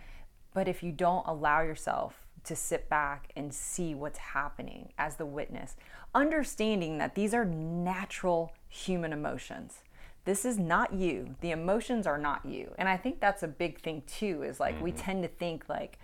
But 0.53 0.69
if 0.69 0.83
you 0.83 0.93
don't 0.93 1.27
allow 1.27 1.63
yourself 1.63 2.27
to 2.45 2.57
sit 2.57 2.89
back 2.89 3.31
and 3.37 3.53
see 3.53 3.95
what's 3.95 4.19
happening 4.19 4.93
as 4.99 5.17
the 5.17 5.27
witness, 5.27 5.77
understanding 6.15 6.99
that 6.99 7.15
these 7.15 7.35
are 7.35 7.45
natural 7.45 8.53
human 8.69 9.13
emotions. 9.13 9.83
This 10.25 10.45
is 10.45 10.59
not 10.59 10.93
you. 10.93 11.37
The 11.41 11.53
emotions 11.53 12.07
are 12.07 12.19
not 12.19 12.45
you. 12.45 12.75
And 12.79 12.89
I 12.89 12.97
think 12.97 13.21
that's 13.21 13.43
a 13.43 13.49
big 13.49 13.81
thing 13.81 14.03
too 14.07 14.43
is 14.43 14.61
like 14.61 14.81
we 14.83 14.93
tend 14.93 15.23
to 15.23 15.29
think 15.29 15.69
like 15.69 15.99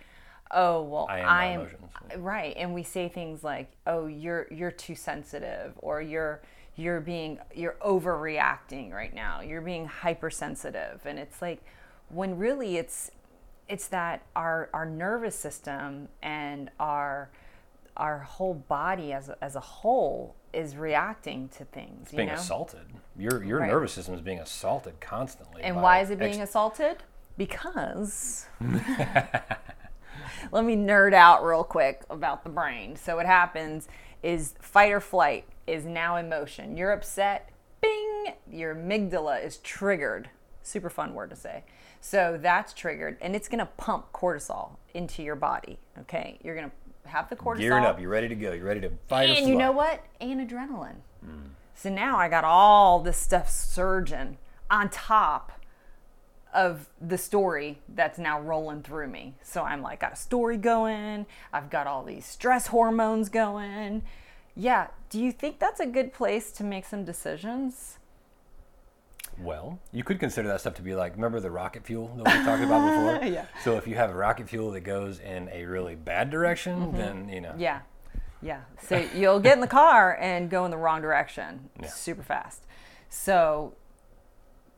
oh 0.51 0.81
well 0.83 1.07
I 1.09 1.19
am 1.19 1.27
I 1.27 1.45
am 1.47 1.59
emotions. 1.61 1.77
right 2.17 2.53
and 2.57 2.73
we 2.73 2.83
say 2.83 3.09
things 3.09 3.43
like 3.43 3.71
oh 3.87 4.05
you're 4.07 4.47
you're 4.51 4.71
too 4.71 4.95
sensitive 4.95 5.73
or 5.77 6.01
you're 6.01 6.41
you're 6.75 6.99
being 6.99 7.39
you're 7.53 7.77
overreacting 7.81 8.91
right 8.91 9.13
now. 9.13 9.39
You're 9.41 9.61
being 9.61 9.85
hypersensitive 9.85 11.01
and 11.05 11.17
it's 11.17 11.41
like 11.41 11.63
when 12.09 12.37
really 12.37 12.77
it's 12.77 13.11
it's 13.67 13.87
that 13.87 14.21
our 14.35 14.69
our 14.73 14.85
nervous 14.85 15.35
system 15.35 16.09
and 16.21 16.69
our 16.79 17.29
our 17.97 18.19
whole 18.19 18.53
body 18.53 19.13
as 19.13 19.29
a, 19.29 19.37
as 19.41 19.55
a 19.55 19.59
whole 19.61 20.35
is 20.51 20.75
reacting 20.75 21.47
to 21.49 21.63
things. 21.65 22.11
you 22.11 22.17
being 22.17 22.27
know? 22.29 22.35
assaulted. 22.35 22.81
Your 23.17 23.41
your 23.43 23.59
Right. 23.61 23.71
nervous 23.71 23.93
system 23.93 24.13
is 24.13 24.21
being 24.21 24.39
assaulted 24.39 24.99
constantly. 24.99 25.63
And 25.63 25.77
why 25.81 26.01
is 26.01 26.09
it 26.09 26.19
being 26.19 26.41
ex- 26.41 26.49
assaulted? 26.49 26.97
Because 27.37 28.45
let 30.51 30.65
me 30.65 30.75
nerd 30.75 31.13
out 31.13 31.45
real 31.45 31.63
quick 31.63 32.03
about 32.09 32.43
the 32.43 32.49
brain. 32.49 32.95
So 32.95 33.15
what 33.15 33.25
happens 33.25 33.87
is 34.23 34.55
fight 34.59 34.91
or 34.91 34.99
flight 34.99 35.45
is 35.67 35.85
now 35.85 36.17
in 36.17 36.29
motion. 36.29 36.77
You're 36.77 36.91
upset, 36.91 37.49
bing, 37.81 38.33
your 38.51 38.75
amygdala 38.75 39.43
is 39.43 39.57
triggered. 39.57 40.29
Super 40.63 40.89
fun 40.89 41.13
word 41.13 41.29
to 41.29 41.35
say. 41.35 41.63
So 42.01 42.37
that's 42.41 42.73
triggered 42.73 43.17
and 43.21 43.35
it's 43.35 43.47
going 43.47 43.59
to 43.59 43.65
pump 43.77 44.11
cortisol 44.13 44.71
into 44.93 45.23
your 45.23 45.35
body, 45.35 45.79
okay? 45.99 46.39
You're 46.43 46.55
going 46.55 46.69
to 46.69 47.09
have 47.09 47.29
the 47.29 47.35
cortisol 47.35 47.59
gearing 47.59 47.85
up? 47.85 47.99
You're 47.99 48.09
ready 48.09 48.27
to 48.27 48.35
go. 48.35 48.51
You're 48.53 48.65
ready 48.65 48.81
to 48.81 48.91
fight 49.07 49.29
or 49.29 49.33
and 49.33 49.47
you 49.47 49.55
know 49.55 49.71
what? 49.71 50.03
And 50.21 50.47
adrenaline. 50.47 50.97
So 51.75 51.89
now 51.89 52.17
I 52.17 52.29
got 52.29 52.43
all 52.43 52.99
this 53.01 53.17
stuff 53.17 53.49
surging 53.49 54.37
on 54.69 54.89
top 54.89 55.51
of 56.55 56.89
the 57.01 57.17
story 57.17 57.79
that's 57.89 58.17
now 58.17 58.39
rolling 58.39 58.81
through 58.81 59.07
me. 59.09 59.35
So 59.43 59.61
I'm 59.63 59.81
like, 59.81 59.99
got 59.99 60.13
a 60.13 60.15
story 60.15 60.57
going, 60.57 61.25
I've 61.53 61.69
got 61.69 61.85
all 61.85 62.03
these 62.03 62.25
stress 62.25 62.67
hormones 62.67 63.29
going. 63.29 64.01
Yeah, 64.55 64.87
do 65.09 65.19
you 65.21 65.31
think 65.31 65.59
that's 65.59 65.79
a 65.81 65.85
good 65.85 66.13
place 66.13 66.51
to 66.53 66.63
make 66.63 66.85
some 66.85 67.03
decisions? 67.03 67.97
Well, 69.37 69.79
you 69.91 70.03
could 70.05 70.19
consider 70.19 70.47
that 70.47 70.61
stuff 70.61 70.75
to 70.75 70.81
be 70.81 70.95
like, 70.95 71.15
remember 71.15 71.41
the 71.41 71.51
rocket 71.51 71.85
fuel 71.85 72.07
that 72.23 72.37
we 72.37 72.45
talked 72.45 72.63
about 72.63 72.89
before? 73.19 73.25
Yeah. 73.33 73.45
So 73.65 73.75
if 73.77 73.85
you 73.85 73.95
have 73.95 74.09
a 74.11 74.15
rocket 74.15 74.47
fuel 74.47 74.71
that 74.71 74.81
goes 74.81 75.19
in 75.19 75.49
a 75.51 75.65
really 75.65 75.95
bad 75.95 76.29
direction, 76.29 76.77
Mm-hmm. 76.79 76.97
then 76.97 77.29
you 77.29 77.41
know. 77.41 77.53
Yeah. 77.57 77.81
Yeah. 78.41 78.61
So 78.81 79.03
you'll 79.13 79.39
get 79.41 79.53
in 79.55 79.59
the 79.61 79.67
car 79.67 80.17
and 80.21 80.49
go 80.49 80.63
in 80.65 80.71
the 80.71 80.77
wrong 80.77 81.01
direction 81.01 81.69
Yeah. 81.81 81.87
super 81.89 82.23
fast. 82.23 82.63
So 83.09 83.73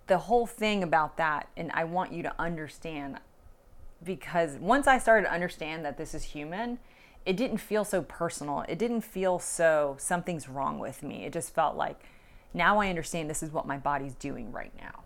the 0.07 0.17
whole 0.17 0.47
thing 0.47 0.83
about 0.83 1.17
that, 1.17 1.49
and 1.55 1.71
I 1.73 1.83
want 1.83 2.13
you 2.13 2.23
to 2.23 2.33
understand 2.39 3.19
because 4.03 4.57
once 4.59 4.87
I 4.87 4.99
started 4.99 5.27
to 5.27 5.33
understand 5.33 5.83
that 5.85 5.97
this 5.97 6.13
is 6.13 6.23
human, 6.23 6.79
it 7.25 7.35
didn't 7.35 7.57
feel 7.57 7.83
so 7.83 8.01
personal. 8.03 8.63
It 8.69 8.77
didn't 8.77 9.01
feel 9.01 9.39
so 9.39 9.95
something's 9.99 10.47
wrong 10.47 10.79
with 10.79 11.03
me. 11.03 11.25
It 11.25 11.33
just 11.33 11.53
felt 11.53 11.75
like 11.75 11.99
now 12.53 12.79
I 12.79 12.89
understand 12.89 13.29
this 13.29 13.43
is 13.43 13.51
what 13.51 13.67
my 13.67 13.77
body's 13.77 14.13
doing 14.15 14.51
right 14.51 14.71
now. 14.79 15.03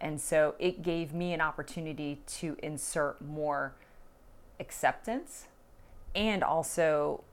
And 0.00 0.20
so 0.20 0.54
it 0.58 0.82
gave 0.82 1.12
me 1.12 1.32
an 1.32 1.40
opportunity 1.40 2.22
to 2.38 2.56
insert 2.62 3.20
more 3.20 3.74
acceptance 4.58 5.48
and 6.14 6.42
also 6.42 7.24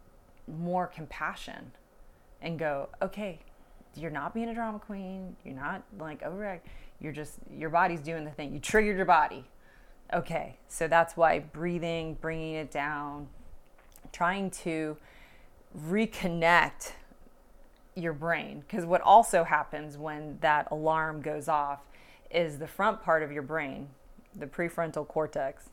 more 0.48 0.88
compassion 0.88 1.72
and 2.42 2.60
go, 2.60 2.90
okay, 3.02 3.40
you're 3.96 4.12
not 4.12 4.34
being 4.34 4.50
a 4.50 4.54
drama 4.54 4.80
queen. 4.80 5.36
You're 5.46 5.56
not 5.56 5.84
like 5.98 6.22
overreact. 6.22 6.62
You're 7.04 7.12
just, 7.14 7.36
your 7.52 7.70
body's 7.70 8.00
doing 8.02 8.26
the 8.26 8.32
thing. 8.32 8.52
You 8.54 8.60
triggered 8.60 8.98
your 8.98 9.06
body. 9.06 9.46
Okay. 10.12 10.58
So 10.68 10.88
that's 10.88 11.16
why 11.16 11.40
breathing, 11.40 12.18
bringing 12.20 12.56
it 12.56 12.72
down, 12.72 13.28
trying 14.12 14.50
to 14.52 14.98
reconnect 15.88 16.94
your 17.96 18.14
brain. 18.14 18.62
Because 18.62 18.86
what 18.86 19.02
also 19.02 19.44
happens 19.44 19.98
when 19.98 20.40
that 20.42 20.70
alarm 20.72 21.22
goes 21.22 21.48
off 21.48 21.82
is 22.32 22.58
the 22.58 22.68
front 22.68 23.04
part 23.04 23.22
of 23.22 23.32
your 23.32 23.44
brain, 23.44 23.90
the 24.36 24.48
prefrontal 24.48 25.08
cortex, 25.08 25.70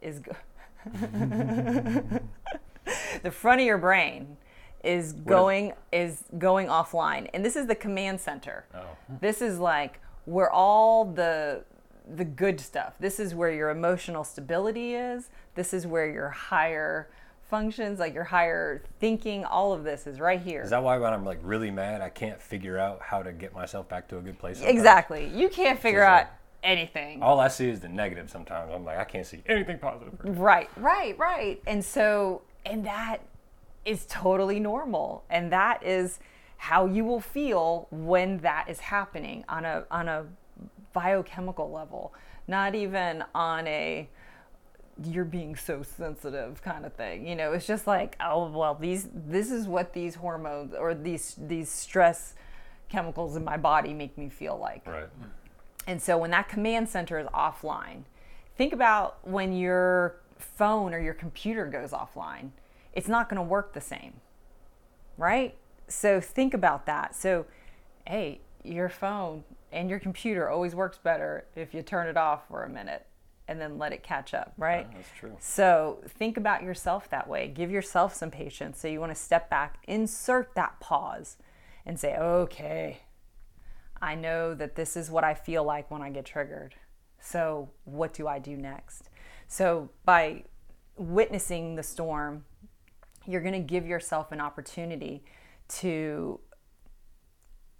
is. 0.00 0.20
Go- 0.20 0.36
the 3.22 3.30
front 3.30 3.60
of 3.60 3.66
your 3.66 3.78
brain 3.78 4.36
is 4.84 5.12
going 5.12 5.72
is 5.92 6.24
going 6.38 6.66
offline 6.68 7.28
and 7.34 7.44
this 7.44 7.56
is 7.56 7.66
the 7.66 7.74
command 7.74 8.20
center 8.20 8.64
Oh. 8.74 8.80
this 9.20 9.40
is 9.42 9.58
like 9.58 10.00
where 10.24 10.50
all 10.50 11.04
the 11.04 11.64
the 12.16 12.24
good 12.24 12.60
stuff 12.60 12.94
this 13.00 13.18
is 13.18 13.34
where 13.34 13.50
your 13.50 13.70
emotional 13.70 14.24
stability 14.24 14.94
is 14.94 15.30
this 15.54 15.72
is 15.72 15.86
where 15.86 16.06
your 16.10 16.28
higher 16.30 17.08
functions 17.48 17.98
like 17.98 18.14
your 18.14 18.24
higher 18.24 18.82
thinking 19.00 19.44
all 19.44 19.72
of 19.72 19.84
this 19.84 20.06
is 20.06 20.18
right 20.20 20.40
here 20.40 20.62
Is 20.62 20.70
that 20.70 20.82
why 20.82 20.98
when 20.98 21.12
I'm 21.12 21.24
like 21.24 21.38
really 21.42 21.70
mad, 21.70 22.00
I 22.00 22.08
can't 22.08 22.40
figure 22.40 22.78
out 22.78 23.00
how 23.02 23.22
to 23.22 23.32
get 23.32 23.54
myself 23.54 23.88
back 23.88 24.08
to 24.08 24.18
a 24.18 24.20
good 24.22 24.38
place? 24.38 24.56
sometimes? 24.58 24.76
exactly 24.76 25.30
you 25.34 25.48
can't 25.48 25.78
figure 25.78 26.02
out 26.02 26.22
like- 26.22 26.28
anything 26.62 27.22
All 27.22 27.38
I 27.40 27.48
see 27.48 27.68
is 27.68 27.80
the 27.80 27.88
negative 27.90 28.30
sometimes. 28.30 28.72
I'm 28.74 28.84
like, 28.86 28.96
I 28.98 29.04
can't 29.04 29.26
see 29.26 29.42
anything 29.46 29.78
positive. 29.78 30.14
Right, 30.24 30.70
right, 30.78 31.16
right. 31.18 31.60
And 31.66 31.84
so, 31.84 32.40
and 32.64 32.86
that 32.86 33.18
is 33.84 34.06
totally 34.08 34.60
normal. 34.60 35.24
And 35.30 35.52
that 35.52 35.82
is 35.82 36.18
how 36.56 36.86
you 36.86 37.04
will 37.04 37.20
feel 37.20 37.88
when 37.90 38.38
that 38.38 38.68
is 38.68 38.80
happening 38.80 39.44
on 39.48 39.64
a 39.64 39.84
on 39.90 40.08
a 40.08 40.26
biochemical 40.92 41.70
level, 41.70 42.14
not 42.46 42.74
even 42.74 43.24
on 43.34 43.66
a 43.66 44.08
you're 45.02 45.24
being 45.24 45.56
so 45.56 45.82
sensitive 45.82 46.62
kind 46.62 46.86
of 46.86 46.92
thing. 46.94 47.26
You 47.26 47.34
know, 47.34 47.52
it's 47.52 47.66
just 47.66 47.86
like, 47.86 48.16
oh 48.20 48.48
well, 48.50 48.74
these 48.74 49.08
this 49.12 49.50
is 49.50 49.66
what 49.66 49.92
these 49.92 50.14
hormones 50.14 50.72
or 50.74 50.94
these 50.94 51.36
these 51.38 51.70
stress 51.70 52.34
chemicals 52.88 53.36
in 53.36 53.44
my 53.44 53.56
body 53.56 53.92
make 53.92 54.16
me 54.16 54.28
feel 54.28 54.56
like. 54.56 54.86
Right. 54.86 55.08
And 55.86 56.00
so 56.00 56.16
when 56.16 56.30
that 56.30 56.48
command 56.48 56.88
center 56.88 57.18
is 57.18 57.26
offline, 57.28 58.04
think 58.56 58.72
about 58.72 59.26
when 59.26 59.52
your 59.52 60.16
phone 60.38 60.94
or 60.94 61.00
your 61.00 61.14
computer 61.14 61.66
goes 61.66 61.90
offline, 61.90 62.50
it's 62.94 63.08
not 63.08 63.28
going 63.28 63.36
to 63.36 63.42
work 63.42 63.74
the 63.74 63.80
same. 63.80 64.14
Right? 65.16 65.56
So 65.88 66.20
think 66.20 66.54
about 66.54 66.86
that. 66.86 67.14
So, 67.14 67.46
hey, 68.06 68.40
your 68.64 68.88
phone 68.88 69.44
and 69.70 69.90
your 69.90 69.98
computer 69.98 70.48
always 70.48 70.74
works 70.74 70.98
better 70.98 71.46
if 71.54 71.74
you 71.74 71.82
turn 71.82 72.08
it 72.08 72.16
off 72.16 72.48
for 72.48 72.64
a 72.64 72.68
minute 72.68 73.06
and 73.46 73.60
then 73.60 73.78
let 73.78 73.92
it 73.92 74.02
catch 74.02 74.32
up, 74.32 74.54
right? 74.56 74.90
That's 74.94 75.08
true. 75.18 75.36
So 75.38 75.98
think 76.08 76.36
about 76.36 76.62
yourself 76.62 77.10
that 77.10 77.28
way. 77.28 77.48
Give 77.48 77.70
yourself 77.70 78.14
some 78.14 78.30
patience. 78.30 78.80
So 78.80 78.88
you 78.88 79.00
want 79.00 79.14
to 79.14 79.20
step 79.20 79.50
back, 79.50 79.82
insert 79.86 80.54
that 80.54 80.80
pause, 80.80 81.36
and 81.84 82.00
say, 82.00 82.16
okay, 82.16 83.00
I 84.00 84.14
know 84.14 84.54
that 84.54 84.76
this 84.76 84.96
is 84.96 85.10
what 85.10 85.24
I 85.24 85.34
feel 85.34 85.62
like 85.62 85.90
when 85.90 86.00
I 86.00 86.10
get 86.10 86.24
triggered. 86.24 86.74
So 87.20 87.70
what 87.84 88.14
do 88.14 88.26
I 88.26 88.38
do 88.38 88.56
next? 88.56 89.10
So 89.46 89.90
by 90.04 90.44
witnessing 90.96 91.74
the 91.74 91.82
storm, 91.82 92.44
you're 93.26 93.40
going 93.40 93.54
to 93.54 93.60
give 93.60 93.86
yourself 93.86 94.32
an 94.32 94.40
opportunity 94.40 95.24
to 95.66 96.40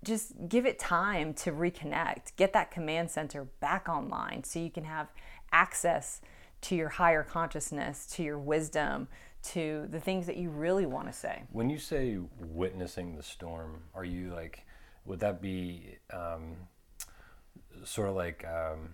just 0.02 0.32
give 0.48 0.66
it 0.66 0.78
time 0.78 1.32
to 1.34 1.50
reconnect, 1.52 2.36
get 2.36 2.52
that 2.52 2.70
command 2.70 3.10
center 3.10 3.44
back 3.60 3.88
online 3.88 4.44
so 4.44 4.58
you 4.58 4.70
can 4.70 4.84
have 4.84 5.08
access 5.52 6.20
to 6.60 6.74
your 6.74 6.88
higher 6.88 7.22
consciousness, 7.22 8.06
to 8.06 8.22
your 8.22 8.38
wisdom, 8.38 9.08
to 9.42 9.86
the 9.90 10.00
things 10.00 10.26
that 10.26 10.36
you 10.36 10.50
really 10.50 10.86
want 10.86 11.06
to 11.06 11.12
say. 11.12 11.42
When 11.52 11.68
you 11.68 11.78
say 11.78 12.18
witnessing 12.38 13.16
the 13.16 13.22
storm, 13.22 13.82
are 13.94 14.04
you 14.04 14.32
like, 14.32 14.66
would 15.04 15.20
that 15.20 15.42
be 15.42 15.96
um, 16.12 16.56
sort 17.84 18.08
of 18.08 18.14
like, 18.14 18.44
um, 18.46 18.90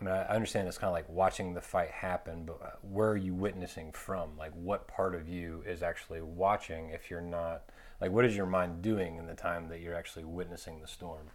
I 0.00 0.04
mean, 0.04 0.12
I 0.12 0.24
understand 0.24 0.66
it's 0.66 0.78
kind 0.78 0.88
of 0.88 0.94
like 0.94 1.08
watching 1.08 1.54
the 1.54 1.60
fight 1.60 1.90
happen, 1.90 2.44
but 2.44 2.60
uh, 2.62 2.70
where 2.82 3.10
are 3.10 3.16
you 3.16 3.32
witnessing 3.32 3.92
from? 3.92 4.36
Like, 4.36 4.52
what 4.54 4.88
part 4.88 5.14
of 5.14 5.28
you 5.28 5.62
is 5.66 5.82
actually 5.82 6.20
watching 6.20 6.90
if 6.90 7.10
you're 7.10 7.20
not, 7.20 7.62
like, 8.00 8.10
what 8.10 8.24
is 8.24 8.36
your 8.36 8.46
mind 8.46 8.82
doing 8.82 9.18
in 9.18 9.26
the 9.26 9.34
time 9.34 9.68
that 9.68 9.80
you're 9.80 9.94
actually 9.94 10.24
witnessing 10.24 10.80
the 10.80 10.88
storm? 10.88 11.28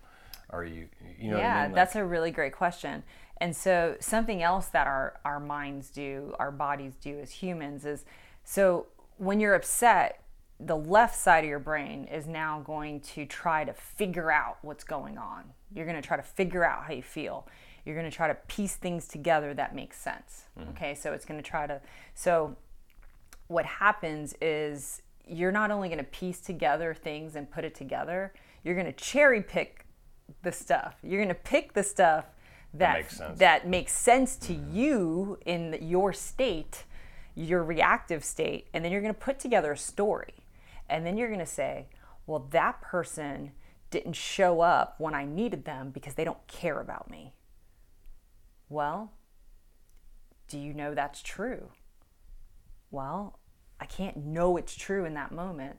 Are 0.50 0.66
you, 0.66 0.90
you 1.18 1.30
know 1.30 1.36
what 1.36 1.44
yeah, 1.44 1.58
I 1.58 1.62
mean? 1.62 1.72
Like, 1.72 1.76
that's 1.76 1.96
a 1.96 2.04
really 2.04 2.32
great 2.32 2.54
question. 2.54 3.04
And 3.38 3.56
so 3.56 3.96
something 4.00 4.44
else 4.44 4.68
that 4.68 4.88
our 4.88 5.20
our 5.24 5.40
minds 5.40 5.90
do, 5.90 6.36
our 6.40 6.52
bodies 6.52 6.96
do 7.02 7.20
as 7.20 7.32
humans 7.32 7.86
is 7.86 8.04
so 8.44 8.88
when 9.18 9.40
you're 9.40 9.56
upset, 9.56 10.24
the 10.60 10.76
left 10.76 11.16
side 11.16 11.44
of 11.44 11.50
your 11.50 11.60
brain 11.60 12.06
is 12.06 12.28
now 12.28 12.62
going 12.66 13.00
to 13.00 13.26
try 13.26 13.64
to 13.64 13.74
figure 13.74 14.32
out 14.32 14.58
what's 14.62 14.84
going 14.84 15.18
on. 15.18 15.44
You're 15.74 15.86
going 15.86 16.02
to 16.02 16.06
try 16.06 16.18
to 16.18 16.24
figure 16.24 16.66
out 16.66 16.84
how 16.84 16.94
you 16.94 17.04
feel. 17.04 17.48
You're 17.90 17.98
going 17.98 18.10
to 18.10 18.16
try 18.16 18.28
to 18.28 18.36
piece 18.36 18.76
things 18.76 19.08
together 19.08 19.52
that 19.56 19.74
makes 19.74 20.00
sense. 20.00 20.44
Mm-hmm. 20.60 20.70
Okay? 20.70 20.94
So 20.94 21.12
it's 21.14 21.26
going 21.26 21.42
to 21.42 21.50
try 21.50 21.66
to 21.66 21.82
so 22.14 22.56
what 23.48 23.66
happens 23.66 24.36
is 24.42 25.02
you're 25.28 25.52
not 25.52 25.72
only 25.72 25.90
going 25.90 25.98
to 25.98 26.04
piece 26.04 26.40
together 26.40 26.94
things 26.94 27.36
and 27.36 27.50
put 27.50 27.66
it 27.66 27.74
together, 27.74 28.32
you're 28.64 28.76
going 28.76 28.86
to 28.86 28.94
cherry 28.94 29.42
pick 29.42 29.86
the 30.44 30.52
stuff. 30.52 30.98
You're 31.02 31.18
going 31.18 31.30
to 31.30 31.34
pick 31.34 31.74
the 31.74 31.82
stuff 31.82 32.26
that 32.76 32.98
makes 32.98 33.18
sense. 33.18 33.40
that 33.40 33.68
makes 33.68 33.92
sense 33.92 34.36
to 34.36 34.54
mm-hmm. 34.54 34.78
you 34.78 35.40
in 35.48 35.78
your 35.82 36.14
state, 36.14 36.84
your 37.34 37.64
reactive 37.64 38.24
state, 38.24 38.68
and 38.74 38.86
then 38.86 38.92
you're 38.92 39.02
going 39.02 39.14
to 39.14 39.20
put 39.20 39.40
together 39.40 39.72
a 39.72 39.78
story. 39.78 40.36
And 40.88 41.04
then 41.06 41.18
you're 41.18 41.30
going 41.30 41.40
to 41.40 41.46
say, 41.46 41.88
"Well, 42.28 42.48
that 42.52 42.82
person 42.82 43.54
didn't 43.90 44.14
show 44.14 44.62
up 44.62 44.96
when 45.00 45.16
I 45.16 45.26
needed 45.26 45.66
them 45.66 45.90
because 45.90 46.14
they 46.14 46.24
don't 46.24 46.46
care 46.48 46.80
about 46.80 47.10
me." 47.10 47.34
Well, 48.70 49.12
do 50.48 50.58
you 50.58 50.74
know 50.74 50.94
that's 50.94 51.22
true? 51.22 51.70
Well, 52.92 53.40
I 53.80 53.86
can't 53.86 54.18
know 54.18 54.58
it's 54.58 54.76
true 54.76 55.06
in 55.06 55.14
that 55.16 55.32
moment. 55.32 55.78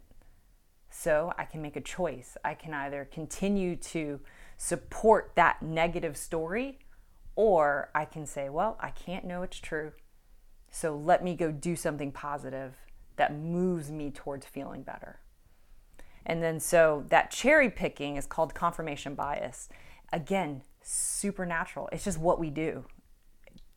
So 0.90 1.33
I 1.38 1.44
can 1.44 1.62
make 1.62 1.76
a 1.76 1.81
choice. 1.81 2.37
I 2.44 2.55
can 2.55 2.74
either 2.74 3.09
continue 3.11 3.76
to 3.76 4.20
support 4.57 5.33
that 5.37 5.62
negative 5.62 6.16
story, 6.16 6.81
or 7.37 7.90
I 7.94 8.05
can 8.05 8.26
say, 8.26 8.48
well, 8.48 8.76
I 8.81 8.90
can't 8.90 9.24
know 9.24 9.42
it's 9.42 9.59
true. 9.59 9.92
So 10.70 10.96
let 10.96 11.22
me 11.22 11.35
go 11.35 11.53
do 11.53 11.76
something 11.76 12.12
positive 12.12 12.74
that 13.16 13.35
moves 13.35 13.90
me 13.90 14.11
towards 14.11 14.46
feeling 14.46 14.83
better. 14.83 15.20
And 16.26 16.42
then 16.42 16.61
so 16.61 17.05
that 17.09 17.31
cherry 17.31 17.70
picking 17.70 18.16
is 18.16 18.26
called 18.26 18.55
confirmation 18.55 19.14
bias. 19.14 19.68
Again, 20.12 20.62
supernatural. 20.83 21.88
It's 21.93 22.05
just 22.05 22.19
what 22.19 22.38
we 22.38 22.51
do. 22.51 22.85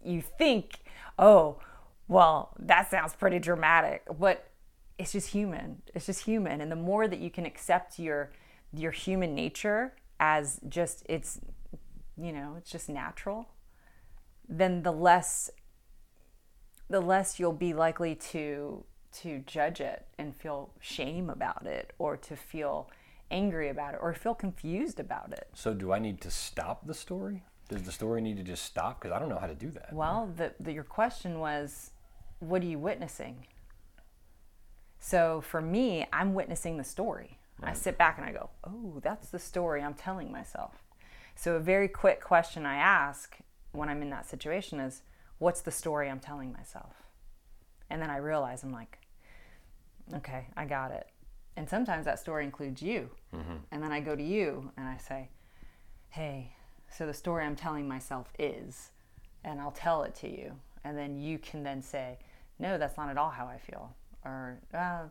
You 0.03 0.21
think, 0.21 0.79
oh, 1.17 1.59
well, 2.07 2.55
that 2.59 2.89
sounds 2.91 3.13
pretty 3.13 3.39
dramatic, 3.39 4.03
but 4.19 4.49
it's 4.97 5.11
just 5.11 5.29
human. 5.29 5.81
It's 5.93 6.05
just 6.05 6.25
human. 6.25 6.61
And 6.61 6.71
the 6.71 6.75
more 6.75 7.07
that 7.07 7.19
you 7.19 7.29
can 7.29 7.45
accept 7.45 7.99
your 7.99 8.31
your 8.75 8.91
human 8.91 9.35
nature 9.35 9.93
as 10.19 10.59
just 10.67 11.03
it's 11.07 11.39
you 12.17 12.31
know, 12.31 12.55
it's 12.57 12.69
just 12.69 12.89
natural, 12.89 13.47
then 14.47 14.83
the 14.83 14.91
less 14.91 15.49
the 16.89 16.99
less 16.99 17.39
you'll 17.39 17.53
be 17.53 17.73
likely 17.73 18.15
to 18.15 18.83
to 19.21 19.39
judge 19.45 19.79
it 19.79 20.05
and 20.17 20.35
feel 20.35 20.71
shame 20.79 21.29
about 21.29 21.65
it 21.65 21.93
or 21.97 22.17
to 22.17 22.35
feel 22.35 22.89
angry 23.33 23.69
about 23.69 23.95
it 23.95 23.99
or 24.01 24.13
feel 24.13 24.35
confused 24.35 24.99
about 24.99 25.33
it. 25.33 25.47
So, 25.53 25.73
do 25.73 25.91
I 25.91 25.99
need 25.99 26.21
to 26.21 26.31
stop 26.31 26.85
the 26.85 26.93
story? 26.93 27.43
Does 27.69 27.83
the 27.83 27.91
story 27.91 28.21
need 28.21 28.37
to 28.37 28.43
just 28.43 28.63
stop? 28.63 29.01
Because 29.01 29.15
I 29.15 29.19
don't 29.19 29.29
know 29.29 29.39
how 29.39 29.47
to 29.47 29.55
do 29.55 29.71
that. 29.71 29.91
Well, 29.91 30.31
the, 30.37 30.53
the, 30.59 30.71
your 30.71 30.83
question 30.83 31.39
was, 31.39 31.91
what 32.39 32.61
are 32.61 32.65
you 32.65 32.77
witnessing? 32.77 33.47
So 34.99 35.41
for 35.41 35.61
me, 35.61 36.05
I'm 36.13 36.33
witnessing 36.33 36.77
the 36.77 36.83
story. 36.83 37.37
Right. 37.59 37.71
I 37.71 37.73
sit 37.73 37.97
back 37.97 38.17
and 38.17 38.25
I 38.25 38.31
go, 38.31 38.49
oh, 38.63 38.99
that's 39.01 39.29
the 39.29 39.39
story 39.39 39.81
I'm 39.81 39.93
telling 39.93 40.31
myself. 40.31 40.83
So 41.35 41.55
a 41.55 41.59
very 41.59 41.87
quick 41.87 42.21
question 42.21 42.65
I 42.65 42.75
ask 42.75 43.37
when 43.71 43.89
I'm 43.89 44.01
in 44.01 44.09
that 44.11 44.29
situation 44.29 44.79
is, 44.79 45.01
what's 45.39 45.61
the 45.61 45.71
story 45.71 46.09
I'm 46.09 46.19
telling 46.19 46.53
myself? 46.53 46.93
And 47.89 48.01
then 48.01 48.09
I 48.09 48.17
realize 48.17 48.63
I'm 48.63 48.71
like, 48.71 48.99
okay, 50.13 50.47
I 50.55 50.65
got 50.65 50.91
it. 50.91 51.07
And 51.55 51.69
sometimes 51.69 52.05
that 52.05 52.19
story 52.19 52.43
includes 52.43 52.81
you. 52.81 53.09
Mm-hmm. 53.33 53.55
And 53.71 53.83
then 53.83 53.91
I 53.91 53.99
go 53.99 54.15
to 54.15 54.23
you 54.23 54.71
and 54.77 54.87
I 54.87 54.97
say, 54.97 55.29
hey, 56.09 56.55
so 56.89 57.05
the 57.05 57.13
story 57.13 57.45
I'm 57.45 57.55
telling 57.55 57.87
myself 57.87 58.31
is, 58.39 58.91
and 59.43 59.59
I'll 59.59 59.71
tell 59.71 60.03
it 60.03 60.15
to 60.15 60.29
you. 60.29 60.53
And 60.83 60.97
then 60.97 61.17
you 61.17 61.37
can 61.37 61.63
then 61.63 61.81
say, 61.81 62.17
no, 62.59 62.77
that's 62.77 62.97
not 62.97 63.09
at 63.09 63.17
all 63.17 63.29
how 63.29 63.45
I 63.45 63.57
feel. 63.57 63.95
Or, 64.25 64.59
uh, 64.73 65.03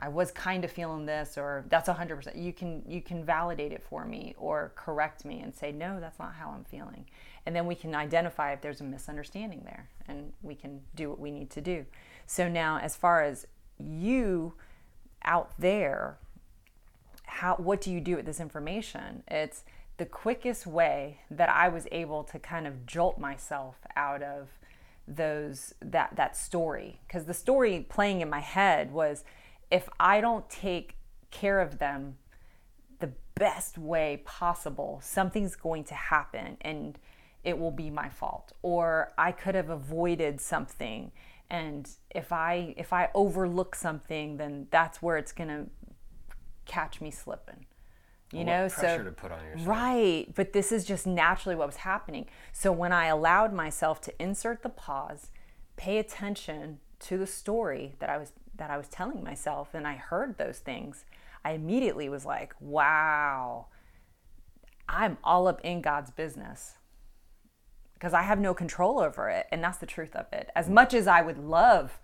I 0.00 0.08
was 0.08 0.30
kind 0.30 0.64
of 0.64 0.70
feeling 0.70 1.06
this, 1.06 1.36
or 1.36 1.64
that's 1.68 1.88
100%. 1.88 2.40
You 2.40 2.52
can, 2.52 2.82
you 2.86 3.02
can 3.02 3.24
validate 3.24 3.72
it 3.72 3.82
for 3.82 4.04
me 4.04 4.34
or 4.38 4.72
correct 4.76 5.24
me 5.24 5.40
and 5.40 5.52
say, 5.52 5.72
no, 5.72 5.98
that's 5.98 6.20
not 6.20 6.34
how 6.34 6.50
I'm 6.50 6.64
feeling. 6.64 7.04
And 7.46 7.56
then 7.56 7.66
we 7.66 7.74
can 7.74 7.94
identify 7.94 8.52
if 8.52 8.60
there's 8.60 8.80
a 8.80 8.84
misunderstanding 8.84 9.62
there 9.64 9.88
and 10.06 10.32
we 10.42 10.54
can 10.54 10.80
do 10.94 11.10
what 11.10 11.18
we 11.18 11.32
need 11.32 11.50
to 11.50 11.60
do. 11.60 11.84
So 12.26 12.48
now, 12.48 12.78
as 12.78 12.94
far 12.94 13.22
as 13.22 13.46
you 13.78 14.52
out 15.24 15.52
there, 15.58 16.18
how, 17.24 17.56
what 17.56 17.80
do 17.80 17.92
you 17.92 18.00
do 18.00 18.16
with 18.16 18.26
this 18.26 18.40
information? 18.40 19.22
It's, 19.28 19.64
the 19.98 20.06
quickest 20.06 20.66
way 20.66 21.18
that 21.30 21.48
I 21.48 21.68
was 21.68 21.86
able 21.92 22.24
to 22.24 22.38
kind 22.38 22.66
of 22.66 22.86
jolt 22.86 23.18
myself 23.18 23.76
out 23.96 24.22
of 24.22 24.48
those 25.06 25.74
that 25.80 26.14
that 26.16 26.36
story 26.36 27.00
because 27.06 27.24
the 27.24 27.34
story 27.34 27.86
playing 27.88 28.20
in 28.20 28.30
my 28.30 28.40
head 28.40 28.92
was 28.92 29.24
if 29.70 29.88
I 29.98 30.20
don't 30.20 30.48
take 30.50 30.96
care 31.30 31.60
of 31.60 31.78
them 31.78 32.18
the 33.00 33.12
best 33.34 33.78
way 33.78 34.22
possible 34.24 35.00
something's 35.02 35.56
going 35.56 35.84
to 35.84 35.94
happen 35.94 36.58
and 36.60 36.98
it 37.42 37.58
will 37.58 37.70
be 37.70 37.88
my 37.88 38.10
fault 38.10 38.52
or 38.60 39.12
I 39.16 39.32
could 39.32 39.54
have 39.54 39.70
avoided 39.70 40.42
something 40.42 41.10
and 41.50 41.88
if 42.10 42.32
I 42.32 42.74
if 42.76 42.92
I 42.92 43.08
overlook 43.14 43.74
something 43.74 44.36
then 44.36 44.66
that's 44.70 45.00
where 45.02 45.16
it's 45.16 45.32
going 45.32 45.48
to 45.48 45.66
catch 46.66 47.00
me 47.00 47.10
slipping 47.10 47.66
you 48.32 48.44
know? 48.44 48.68
so 48.68 49.12
right 49.64 50.26
but 50.34 50.52
this 50.52 50.70
is 50.70 50.84
just 50.84 51.06
naturally 51.06 51.56
what 51.56 51.66
was 51.66 51.76
happening. 51.76 52.26
So 52.52 52.70
when 52.72 52.92
i 52.92 53.06
allowed 53.06 53.52
myself 53.52 54.00
to 54.02 54.22
insert 54.22 54.62
the 54.62 54.68
pause 54.68 55.30
pay 55.76 55.98
attention 55.98 56.80
to 57.00 57.16
the 57.16 57.26
story 57.26 57.94
that 58.00 58.10
i 58.10 58.18
was 58.18 58.32
that 58.54 58.70
i 58.70 58.76
was 58.76 58.88
telling 58.88 59.22
myself 59.22 59.72
and 59.72 59.86
i 59.86 59.94
heard 59.94 60.36
those 60.36 60.58
things 60.58 61.04
i 61.44 61.52
immediately 61.52 62.08
was 62.08 62.26
like 62.26 62.52
wow 62.60 63.66
i'm 64.88 65.16
all 65.22 65.46
up 65.46 65.60
in 65.62 65.80
god's 65.80 66.10
business 66.10 66.74
because 67.98 68.14
i 68.14 68.22
have 68.22 68.38
no 68.38 68.54
control 68.54 69.00
over 69.00 69.28
it 69.28 69.46
and 69.50 69.62
that's 69.62 69.78
the 69.78 69.86
truth 69.86 70.14
of 70.14 70.26
it 70.32 70.50
as 70.54 70.68
much 70.68 70.94
as 70.94 71.06
i 71.06 71.20
would 71.20 71.38
love 71.38 71.98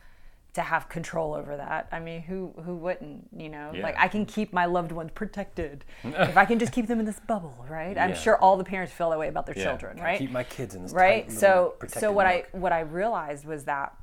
to 0.54 0.62
have 0.62 0.88
control 0.88 1.34
over 1.34 1.56
that. 1.56 1.88
I 1.90 1.98
mean, 1.98 2.22
who 2.22 2.54
who 2.64 2.76
wouldn't? 2.76 3.28
You 3.36 3.48
know, 3.48 3.72
yeah. 3.74 3.82
like 3.82 3.96
I 3.98 4.06
can 4.06 4.24
keep 4.24 4.52
my 4.52 4.66
loved 4.66 4.92
ones 4.92 5.10
protected 5.12 5.84
if 6.04 6.36
I 6.36 6.44
can 6.44 6.60
just 6.60 6.72
keep 6.72 6.86
them 6.86 7.00
in 7.00 7.06
this 7.06 7.18
bubble, 7.20 7.66
right? 7.68 7.98
I'm 7.98 8.14
sure 8.14 8.38
all 8.38 8.56
the 8.56 8.64
parents 8.64 8.92
feel 8.92 9.10
that 9.10 9.18
way 9.18 9.28
about 9.28 9.46
their 9.46 9.58
yeah. 9.58 9.64
children, 9.64 9.98
right? 9.98 10.18
Keep 10.18 10.30
my 10.30 10.44
kids 10.44 10.74
in 10.76 10.82
this 10.82 10.92
bubble. 10.92 11.04
right. 11.04 11.32
so 11.32 11.74
so 11.88 12.12
what 12.12 12.26
I 12.26 12.44
what 12.52 12.72
I 12.72 12.80
realized 12.80 13.44
was 13.44 13.64
that 13.64 13.96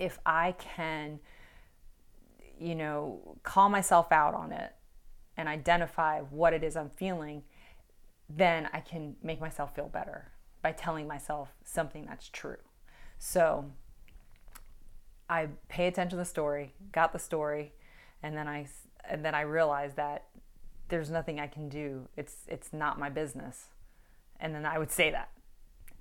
if 0.00 0.18
I 0.26 0.52
can, 0.58 1.20
you 2.60 2.74
know, 2.74 3.38
call 3.44 3.68
myself 3.68 4.10
out 4.10 4.34
on 4.34 4.52
it 4.52 4.72
and 5.36 5.48
identify 5.48 6.20
what 6.22 6.52
it 6.52 6.64
is 6.64 6.76
I'm 6.76 6.90
feeling, 6.90 7.44
then 8.28 8.68
I 8.72 8.80
can 8.80 9.14
make 9.22 9.40
myself 9.40 9.76
feel 9.76 9.88
better 9.88 10.32
by 10.62 10.72
telling 10.72 11.06
myself 11.06 11.50
something 11.64 12.06
that's 12.06 12.28
true. 12.28 12.56
So 13.18 13.66
I 15.28 15.48
pay 15.68 15.86
attention 15.86 16.10
to 16.10 16.16
the 16.16 16.24
story, 16.24 16.74
got 16.92 17.12
the 17.12 17.18
story, 17.18 17.72
and 18.22 18.36
then 18.36 18.48
I 18.48 18.68
and 19.08 19.24
then 19.24 19.34
I 19.34 19.42
realized 19.42 19.96
that 19.96 20.24
there's 20.88 21.10
nothing 21.10 21.38
I 21.40 21.46
can 21.46 21.68
do. 21.68 22.08
It's 22.16 22.44
it's 22.48 22.72
not 22.72 22.98
my 22.98 23.08
business. 23.08 23.66
And 24.40 24.54
then 24.54 24.64
I 24.64 24.78
would 24.78 24.90
say 24.90 25.10
that. 25.10 25.30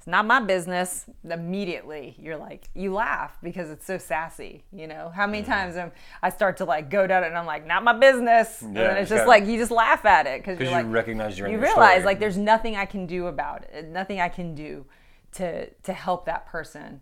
It's 0.08 0.12
not 0.14 0.26
my 0.26 0.40
business. 0.40 1.04
Immediately, 1.30 2.16
you're 2.18 2.38
like, 2.38 2.70
you 2.74 2.94
laugh 2.94 3.38
because 3.44 3.70
it's 3.70 3.86
so 3.86 3.98
sassy, 3.98 4.64
you 4.72 4.88
know? 4.88 5.12
How 5.14 5.28
many 5.28 5.42
mm-hmm. 5.42 5.52
times 5.52 5.76
am, 5.76 5.92
I 6.24 6.30
start 6.30 6.56
to 6.58 6.66
like 6.66 6.90
go 6.90 7.08
down 7.08 7.26
it 7.26 7.28
and 7.28 7.38
I'm 7.38 7.46
like, 7.46 7.68
not 7.68 7.84
my 7.84 7.92
business. 7.92 8.60
Yeah, 8.62 8.68
and 8.68 8.78
then 8.78 8.98
it's 9.00 9.10
just 9.10 9.28
like, 9.28 9.46
you 9.46 9.58
just 9.58 9.70
laugh 9.70 10.06
at 10.06 10.26
it 10.26 10.40
because 10.40 10.62
you 10.62 10.72
like, 10.72 10.86
recognize 10.88 11.38
you're 11.38 11.50
You 11.50 11.60
realize 11.60 11.96
story. 11.96 12.06
like 12.06 12.20
there's 12.22 12.38
nothing 12.38 12.78
I 12.78 12.86
can 12.86 13.06
do 13.06 13.28
about 13.28 13.66
it. 13.66 13.86
Nothing 13.90 14.22
I 14.22 14.30
can 14.30 14.56
do 14.56 14.86
to 15.34 15.70
to 15.70 15.92
help 15.92 16.26
that 16.28 16.46
person 16.46 17.02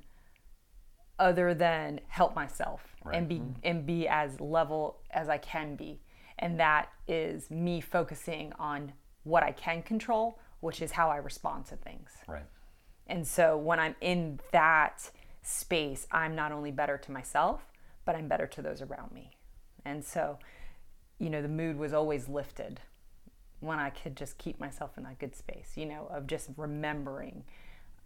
other 1.20 1.54
than 1.54 2.02
help 2.08 2.34
myself 2.34 2.82
right. 3.04 3.18
and 3.18 3.30
be 3.30 3.36
mm-hmm. 3.36 3.52
and 3.64 3.86
be 3.86 4.08
as 4.08 4.42
level 4.42 5.02
as 5.12 5.30
I 5.30 5.38
can 5.38 5.76
be. 5.76 6.02
And 6.40 6.60
that 6.60 6.90
is 7.08 7.52
me 7.52 7.82
focusing 7.82 8.52
on 8.58 8.94
what 9.26 9.44
I 9.44 9.52
can 9.52 9.84
control, 9.84 10.40
which 10.62 10.82
is 10.82 10.92
how 10.92 11.12
I 11.12 11.18
respond 11.18 11.68
to 11.68 11.76
things. 11.76 12.10
Right. 12.28 12.46
And 13.08 13.28
so 13.28 13.58
when 13.58 13.80
I'm 13.80 13.96
in 14.02 14.40
that 14.52 15.12
space, 15.42 16.08
I'm 16.12 16.36
not 16.36 16.52
only 16.52 16.72
better 16.72 16.98
to 16.98 17.12
myself, 17.12 17.68
but 18.04 18.16
I'm 18.16 18.28
better 18.28 18.48
to 18.48 18.62
those 18.62 18.82
around 18.82 19.12
me. 19.12 19.32
And 19.84 20.04
so, 20.04 20.40
you 21.20 21.30
know, 21.30 21.42
the 21.42 21.48
mood 21.48 21.78
was 21.78 21.94
always 21.94 22.28
lifted 22.28 22.80
when 23.60 23.80
I 23.80 23.90
could 23.90 24.16
just 24.16 24.38
keep 24.38 24.60
myself 24.60 24.98
in 24.98 25.04
that 25.04 25.20
good 25.20 25.36
space, 25.36 25.74
you 25.76 25.86
know, 25.86 26.08
of 26.12 26.28
just 26.28 26.50
remembering 26.58 27.44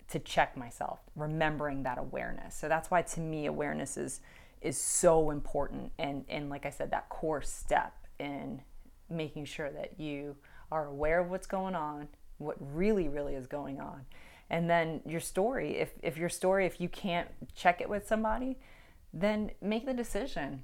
to 0.10 0.20
check 0.20 0.58
myself, 0.58 1.00
remembering 1.16 1.84
that 1.84 1.98
awareness. 1.98 2.56
So 2.56 2.68
that's 2.68 2.90
why 2.90 3.02
to 3.04 3.20
me 3.20 3.46
awareness 3.46 3.98
is 3.98 4.22
is 4.62 4.78
so 4.78 5.30
important 5.30 5.90
and 5.98 6.26
and 6.28 6.50
like 6.50 6.66
I 6.66 6.70
said 6.70 6.92
that 6.92 7.08
core 7.08 7.42
step 7.42 7.94
in 8.20 8.62
making 9.10 9.46
sure 9.46 9.72
that 9.72 9.98
you 9.98 10.36
are 10.70 10.88
aware 10.88 11.22
of 11.22 11.30
what's 11.30 11.48
going 11.48 11.76
on, 11.76 12.10
what 12.40 12.58
really 12.60 13.08
really 13.08 13.36
is 13.36 13.48
going 13.48 13.80
on. 13.80 14.06
And 14.50 14.70
then 14.70 15.02
your 15.06 15.20
story, 15.20 15.78
if 15.78 15.92
if 16.02 16.18
your 16.18 16.30
story 16.30 16.66
if 16.66 16.82
you 16.82 16.90
can't 16.90 17.30
check 17.54 17.82
it 17.82 17.90
with 17.90 18.08
somebody, 18.08 18.58
then 19.14 19.52
make 19.62 19.86
the 19.86 19.94
decision. 19.94 20.64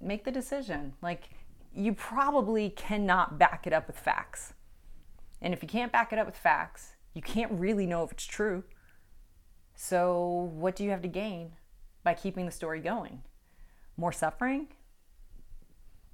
Make 0.00 0.24
the 0.24 0.30
decision. 0.30 0.94
Like 1.02 1.28
you 1.74 1.92
probably 1.92 2.70
cannot 2.70 3.38
back 3.38 3.66
it 3.66 3.72
up 3.72 3.86
with 3.86 3.98
facts. 3.98 4.54
And 5.42 5.54
if 5.54 5.62
you 5.62 5.68
can't 5.68 5.92
back 5.92 6.12
it 6.12 6.18
up 6.18 6.26
with 6.26 6.36
facts, 6.36 6.94
you 7.14 7.22
can't 7.22 7.52
really 7.52 7.86
know 7.86 8.04
if 8.04 8.12
it's 8.12 8.26
true. 8.26 8.64
So, 9.74 10.50
what 10.54 10.76
do 10.76 10.84
you 10.84 10.90
have 10.90 11.02
to 11.02 11.08
gain 11.08 11.52
by 12.04 12.14
keeping 12.14 12.44
the 12.44 12.52
story 12.52 12.80
going? 12.80 13.22
More 13.96 14.12
suffering? 14.12 14.68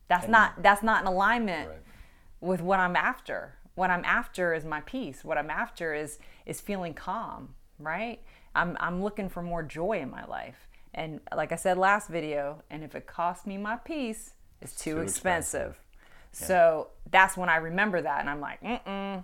That's 0.09 0.25
and, 0.25 0.33
not 0.33 0.63
that's 0.63 0.83
not 0.83 1.03
in 1.03 1.09
alignment 1.09 1.69
right. 1.69 1.79
with 2.41 2.61
what 2.61 2.79
I'm 2.79 2.97
after. 2.97 3.56
What 3.77 3.91
I'm 3.91 4.05
after 4.05 4.53
is 4.53 4.65
my 4.65 4.81
peace. 4.81 5.25
What 5.25 5.39
I'm 5.39 5.51
after 5.51 5.95
is 5.95 6.19
is 6.47 6.61
feeling 6.61 6.95
calm, 6.95 7.55
right? 7.79 8.21
I'm 8.55 8.77
I'm 8.81 9.03
looking 9.03 9.29
for 9.29 9.43
more 9.43 9.63
joy 9.63 10.01
in 10.01 10.11
my 10.11 10.25
life. 10.25 10.67
And 10.95 11.21
like 11.35 11.53
I 11.53 11.57
said 11.57 11.77
last 11.77 12.09
video, 12.09 12.63
and 12.71 12.83
if 12.83 12.95
it 12.95 13.07
costs 13.07 13.47
me 13.47 13.59
my 13.59 13.77
peace, 13.77 14.33
it's 14.63 14.75
too, 14.75 14.95
too 14.95 15.01
expensive. 15.03 15.77
expensive. 16.33 16.41
Yeah. 16.41 16.47
So 16.47 16.89
that's 17.11 17.37
when 17.37 17.51
I 17.51 17.57
remember 17.57 18.01
that, 18.01 18.21
and 18.21 18.29
I'm 18.29 18.41
like, 18.41 18.63
mm 18.63 19.23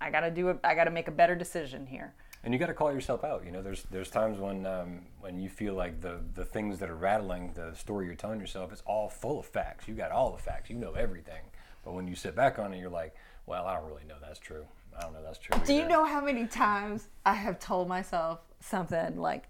I 0.00 0.10
gotta 0.10 0.30
do 0.30 0.48
it. 0.48 0.58
I 0.64 0.74
gotta 0.74 0.90
make 0.90 1.08
a 1.08 1.12
better 1.12 1.34
decision 1.34 1.86
here. 1.86 2.14
And 2.42 2.52
you 2.52 2.60
got 2.60 2.66
to 2.66 2.74
call 2.74 2.92
yourself 2.92 3.24
out. 3.24 3.42
You 3.46 3.52
know, 3.52 3.62
there's 3.62 3.84
there's 3.84 4.10
times 4.10 4.38
when 4.38 4.66
um, 4.66 5.00
when 5.20 5.40
you 5.40 5.48
feel 5.48 5.74
like 5.74 6.02
the 6.02 6.20
the 6.34 6.44
things 6.44 6.78
that 6.80 6.90
are 6.90 6.96
rattling 6.96 7.52
the 7.54 7.74
story 7.74 8.06
you're 8.06 8.14
telling 8.14 8.38
yourself 8.38 8.72
is 8.72 8.82
all 8.86 9.08
full 9.08 9.40
of 9.40 9.46
facts. 9.46 9.88
You 9.88 9.94
got 9.94 10.10
all 10.10 10.30
the 10.30 10.42
facts. 10.42 10.68
You 10.68 10.76
know 10.76 10.92
everything. 10.92 11.42
But 11.84 11.94
when 11.94 12.06
you 12.06 12.14
sit 12.14 12.34
back 12.34 12.58
on 12.58 12.72
it, 12.72 12.80
you're 12.80 12.90
like, 12.90 13.14
well, 13.46 13.66
I 13.66 13.74
don't 13.74 13.86
really 13.86 14.04
know 14.08 14.16
that's 14.20 14.38
true. 14.38 14.64
I 14.96 15.02
don't 15.02 15.12
know 15.12 15.22
that's 15.22 15.38
true. 15.38 15.58
Do 15.64 15.74
you 15.74 15.86
know 15.86 16.04
how 16.04 16.20
many 16.20 16.46
times 16.46 17.08
I 17.26 17.34
have 17.34 17.58
told 17.58 17.88
myself 17.88 18.40
something 18.60 19.18
like? 19.18 19.48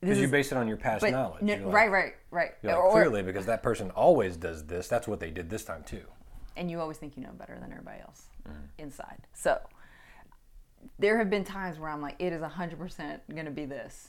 Because 0.00 0.18
you 0.18 0.28
base 0.28 0.52
it 0.52 0.58
on 0.58 0.68
your 0.68 0.76
past 0.76 1.04
knowledge. 1.04 1.42
No, 1.42 1.54
like, 1.54 1.64
right, 1.66 1.90
right, 1.90 2.12
right. 2.30 2.50
Like, 2.62 2.76
or, 2.76 2.92
clearly, 2.92 3.22
because 3.22 3.46
that 3.46 3.62
person 3.62 3.90
always 3.90 4.36
does 4.36 4.64
this. 4.64 4.86
That's 4.86 5.08
what 5.08 5.18
they 5.18 5.30
did 5.30 5.50
this 5.50 5.64
time 5.64 5.82
too. 5.82 6.04
And 6.56 6.70
you 6.70 6.80
always 6.80 6.98
think 6.98 7.16
you 7.16 7.22
know 7.22 7.32
better 7.32 7.58
than 7.60 7.70
everybody 7.72 8.00
else 8.00 8.26
mm. 8.48 8.54
inside. 8.78 9.26
So 9.34 9.60
there 10.98 11.18
have 11.18 11.30
been 11.30 11.44
times 11.44 11.78
where 11.78 11.90
I'm 11.90 12.00
like, 12.00 12.16
it 12.18 12.32
is 12.32 12.42
100% 12.42 13.20
going 13.32 13.44
to 13.44 13.50
be 13.50 13.64
this. 13.64 14.08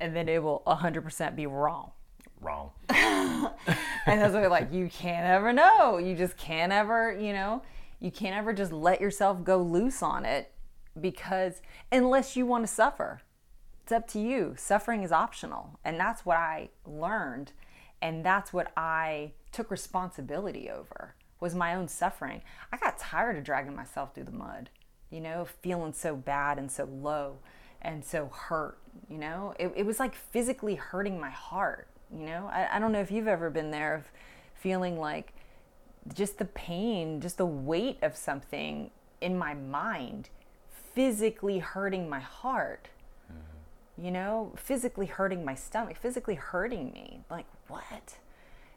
And 0.00 0.14
then 0.14 0.28
it 0.28 0.42
will 0.42 0.62
100% 0.66 1.36
be 1.36 1.46
wrong. 1.46 1.90
Wrong. 2.40 2.70
and 2.88 3.50
that's 4.06 4.32
what 4.32 4.50
like 4.50 4.72
you 4.72 4.88
can't 4.88 5.26
ever 5.26 5.52
know. 5.52 5.98
You 5.98 6.16
just 6.16 6.36
can't 6.38 6.72
ever, 6.72 7.12
you 7.12 7.32
know, 7.34 7.62
you 8.00 8.10
can't 8.10 8.36
ever 8.36 8.52
just 8.52 8.72
let 8.72 9.00
yourself 9.00 9.44
go 9.44 9.58
loose 9.58 10.02
on 10.02 10.24
it 10.24 10.52
because 11.00 11.62
unless 11.92 12.36
you 12.36 12.46
want 12.46 12.66
to 12.66 12.72
suffer. 12.72 13.22
It's 13.82 13.92
up 13.92 14.06
to 14.08 14.20
you. 14.20 14.54
Suffering 14.56 15.02
is 15.02 15.10
optional. 15.10 15.78
And 15.84 15.98
that's 15.98 16.24
what 16.24 16.36
I 16.36 16.70
learned 16.86 17.52
and 18.02 18.24
that's 18.24 18.52
what 18.52 18.72
I 18.76 19.32
took 19.52 19.70
responsibility 19.70 20.70
over 20.70 21.14
was 21.38 21.54
my 21.54 21.74
own 21.74 21.88
suffering. 21.88 22.42
I 22.72 22.76
got 22.76 22.98
tired 22.98 23.36
of 23.36 23.44
dragging 23.44 23.74
myself 23.74 24.14
through 24.14 24.24
the 24.24 24.30
mud, 24.30 24.70
you 25.10 25.20
know, 25.20 25.46
feeling 25.62 25.92
so 25.92 26.16
bad 26.16 26.58
and 26.58 26.70
so 26.70 26.84
low 26.84 27.38
and 27.82 28.04
so 28.04 28.26
hurt, 28.26 28.78
you 29.08 29.18
know. 29.18 29.54
It, 29.58 29.72
it 29.76 29.86
was 29.86 29.98
like 29.98 30.14
physically 30.14 30.76
hurting 30.76 31.20
my 31.20 31.30
heart 31.30 31.88
you 32.12 32.26
know, 32.26 32.50
I, 32.52 32.76
I 32.76 32.78
don't 32.78 32.92
know 32.92 33.00
if 33.00 33.10
you've 33.10 33.28
ever 33.28 33.50
been 33.50 33.70
there 33.70 33.94
of 33.94 34.04
feeling 34.54 34.98
like 34.98 35.32
just 36.14 36.38
the 36.38 36.44
pain, 36.44 37.20
just 37.20 37.38
the 37.38 37.46
weight 37.46 37.98
of 38.02 38.16
something 38.16 38.90
in 39.20 39.36
my 39.36 39.54
mind 39.54 40.30
physically 40.94 41.58
hurting 41.58 42.08
my 42.08 42.20
heart. 42.20 42.88
Mm-hmm. 43.30 44.04
You 44.04 44.10
know, 44.10 44.52
physically 44.56 45.06
hurting 45.06 45.44
my 45.44 45.54
stomach, 45.54 45.96
physically 45.96 46.34
hurting 46.34 46.92
me. 46.92 47.20
Like, 47.30 47.46
what? 47.68 48.16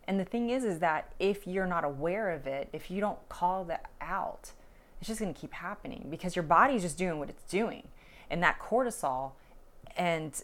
And 0.08 0.20
the 0.20 0.26
thing 0.26 0.50
is, 0.50 0.64
is 0.64 0.80
that 0.80 1.14
if 1.20 1.48
you're 1.48 1.66
not 1.66 1.84
aware 1.84 2.30
of 2.32 2.46
it, 2.46 2.70
if 2.74 2.92
you 2.92 3.00
don't 3.00 3.18
call 3.30 3.64
that 3.66 3.90
out, 4.02 4.52
it's 5.00 5.08
just 5.08 5.20
going 5.20 5.34
to 5.34 5.40
keep 5.40 5.54
happening 5.54 6.08
because 6.10 6.36
your 6.36 6.44
body's 6.44 6.82
just 6.82 6.98
doing 6.98 7.20
what 7.20 7.30
it's 7.30 7.44
doing. 7.44 7.88
And 8.30 8.44
that 8.44 8.60
cortisol 8.60 9.32
and 9.96 10.42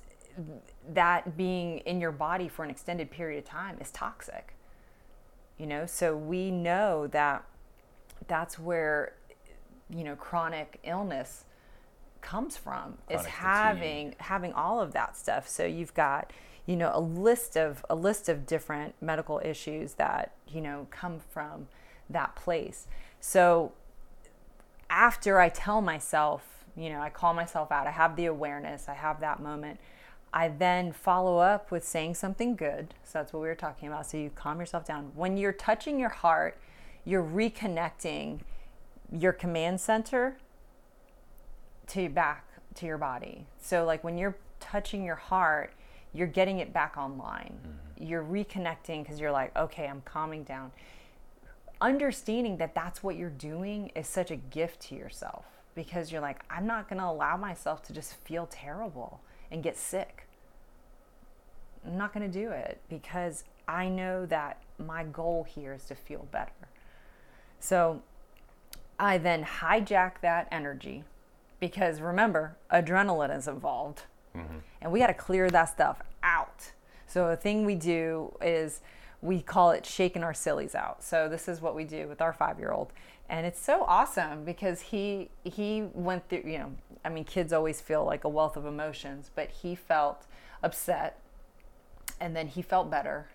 that 0.93 1.35
being 1.35 1.79
in 1.79 1.99
your 1.99 2.11
body 2.11 2.47
for 2.47 2.63
an 2.63 2.69
extended 2.69 3.11
period 3.11 3.39
of 3.39 3.45
time 3.45 3.77
is 3.81 3.91
toxic. 3.91 4.53
You 5.59 5.67
know, 5.67 5.85
so 5.85 6.17
we 6.17 6.49
know 6.49 7.05
that 7.07 7.43
that's 8.27 8.57
where 8.57 9.13
you 9.89 10.03
know 10.03 10.15
chronic 10.15 10.79
illness 10.83 11.45
comes 12.21 12.57
from 12.57 12.97
chronic 13.07 13.21
is 13.21 13.25
having 13.25 14.05
fatigue. 14.07 14.21
having 14.21 14.53
all 14.53 14.81
of 14.81 14.93
that 14.93 15.15
stuff. 15.15 15.47
So 15.47 15.65
you've 15.65 15.93
got 15.93 16.33
you 16.65 16.75
know 16.75 16.91
a 16.93 16.99
list 16.99 17.55
of 17.55 17.85
a 17.89 17.95
list 17.95 18.29
of 18.29 18.47
different 18.47 18.95
medical 19.01 19.41
issues 19.43 19.93
that 19.93 20.31
you 20.47 20.61
know 20.61 20.87
come 20.89 21.19
from 21.19 21.67
that 22.09 22.35
place. 22.35 22.87
So 23.19 23.73
after 24.89 25.39
I 25.39 25.49
tell 25.49 25.81
myself, 25.81 26.65
you 26.75 26.89
know, 26.89 26.99
I 26.99 27.09
call 27.09 27.33
myself 27.33 27.71
out, 27.71 27.85
I 27.85 27.91
have 27.91 28.15
the 28.15 28.25
awareness, 28.25 28.89
I 28.89 28.95
have 28.95 29.19
that 29.19 29.39
moment 29.39 29.79
I 30.33 30.49
then 30.49 30.91
follow 30.91 31.39
up 31.39 31.71
with 31.71 31.83
saying 31.83 32.15
something 32.15 32.55
good. 32.55 32.93
So 33.03 33.19
that's 33.19 33.33
what 33.33 33.41
we 33.41 33.47
were 33.47 33.55
talking 33.55 33.87
about. 33.87 34.05
So 34.05 34.17
you 34.17 34.29
calm 34.29 34.59
yourself 34.59 34.85
down. 34.85 35.11
When 35.15 35.37
you're 35.37 35.53
touching 35.53 35.99
your 35.99 36.09
heart, 36.09 36.57
you're 37.03 37.23
reconnecting 37.23 38.39
your 39.11 39.33
command 39.33 39.81
center 39.81 40.37
to 41.87 42.01
your 42.01 42.11
back 42.11 42.45
to 42.75 42.85
your 42.85 42.97
body. 42.97 43.45
So 43.59 43.83
like 43.83 44.03
when 44.03 44.17
you're 44.17 44.37
touching 44.59 45.03
your 45.03 45.15
heart, 45.15 45.73
you're 46.13 46.27
getting 46.27 46.59
it 46.59 46.73
back 46.73 46.97
online. 46.97 47.57
Mm-hmm. 47.61 48.03
You're 48.07 48.23
reconnecting 48.23 49.03
because 49.03 49.19
you're 49.19 49.31
like, 49.31 49.55
okay, 49.57 49.87
I'm 49.87 50.01
calming 50.01 50.43
down. 50.43 50.71
Understanding 51.81 52.57
that 52.57 52.75
that's 52.75 53.01
what 53.01 53.15
you're 53.15 53.29
doing 53.29 53.91
is 53.95 54.07
such 54.07 54.31
a 54.31 54.35
gift 54.35 54.81
to 54.81 54.95
yourself 54.95 55.45
because 55.75 56.11
you're 56.11 56.21
like, 56.21 56.41
I'm 56.49 56.67
not 56.67 56.89
going 56.89 56.99
to 56.99 57.07
allow 57.07 57.37
myself 57.37 57.81
to 57.83 57.93
just 57.93 58.15
feel 58.25 58.47
terrible 58.47 59.21
and 59.51 59.63
get 59.63 59.77
sick. 59.77 60.27
I'm 61.85 61.97
not 61.97 62.13
going 62.13 62.29
to 62.29 62.39
do 62.39 62.51
it 62.51 62.81
because 62.89 63.43
I 63.67 63.87
know 63.87 64.25
that 64.25 64.61
my 64.77 65.03
goal 65.03 65.45
here 65.47 65.73
is 65.73 65.85
to 65.85 65.95
feel 65.95 66.27
better. 66.31 66.51
So 67.59 68.01
I 68.99 69.17
then 69.17 69.43
hijack 69.43 70.21
that 70.21 70.47
energy 70.51 71.03
because 71.59 72.01
remember, 72.01 72.55
adrenaline 72.71 73.35
is 73.35 73.47
involved. 73.47 74.03
Mm-hmm. 74.35 74.57
And 74.81 74.91
we 74.91 74.99
got 74.99 75.07
to 75.07 75.13
clear 75.13 75.49
that 75.49 75.65
stuff 75.65 76.01
out. 76.23 76.71
So, 77.07 77.27
a 77.27 77.35
thing 77.35 77.65
we 77.65 77.75
do 77.75 78.35
is 78.41 78.81
we 79.21 79.41
call 79.41 79.71
it 79.71 79.85
shaking 79.85 80.23
our 80.23 80.33
sillies 80.33 80.75
out. 80.75 81.03
So, 81.03 81.27
this 81.27 81.47
is 81.47 81.61
what 81.61 81.75
we 81.75 81.83
do 81.83 82.07
with 82.07 82.21
our 82.21 82.33
five 82.33 82.59
year 82.59 82.71
old. 82.71 82.91
And 83.27 83.45
it's 83.45 83.59
so 83.59 83.83
awesome 83.87 84.43
because 84.45 84.81
he 84.81 85.29
he 85.43 85.87
went 85.93 86.29
through, 86.29 86.43
you 86.45 86.59
know, 86.59 86.71
I 87.03 87.09
mean, 87.09 87.23
kids 87.23 87.53
always 87.53 87.81
feel 87.81 88.05
like 88.05 88.23
a 88.23 88.29
wealth 88.29 88.57
of 88.57 88.65
emotions, 88.65 89.31
but 89.33 89.49
he 89.49 89.75
felt 89.75 90.25
upset 90.61 91.19
and 92.19 92.35
then 92.35 92.47
he 92.47 92.61
felt 92.61 92.89
better. 92.89 93.29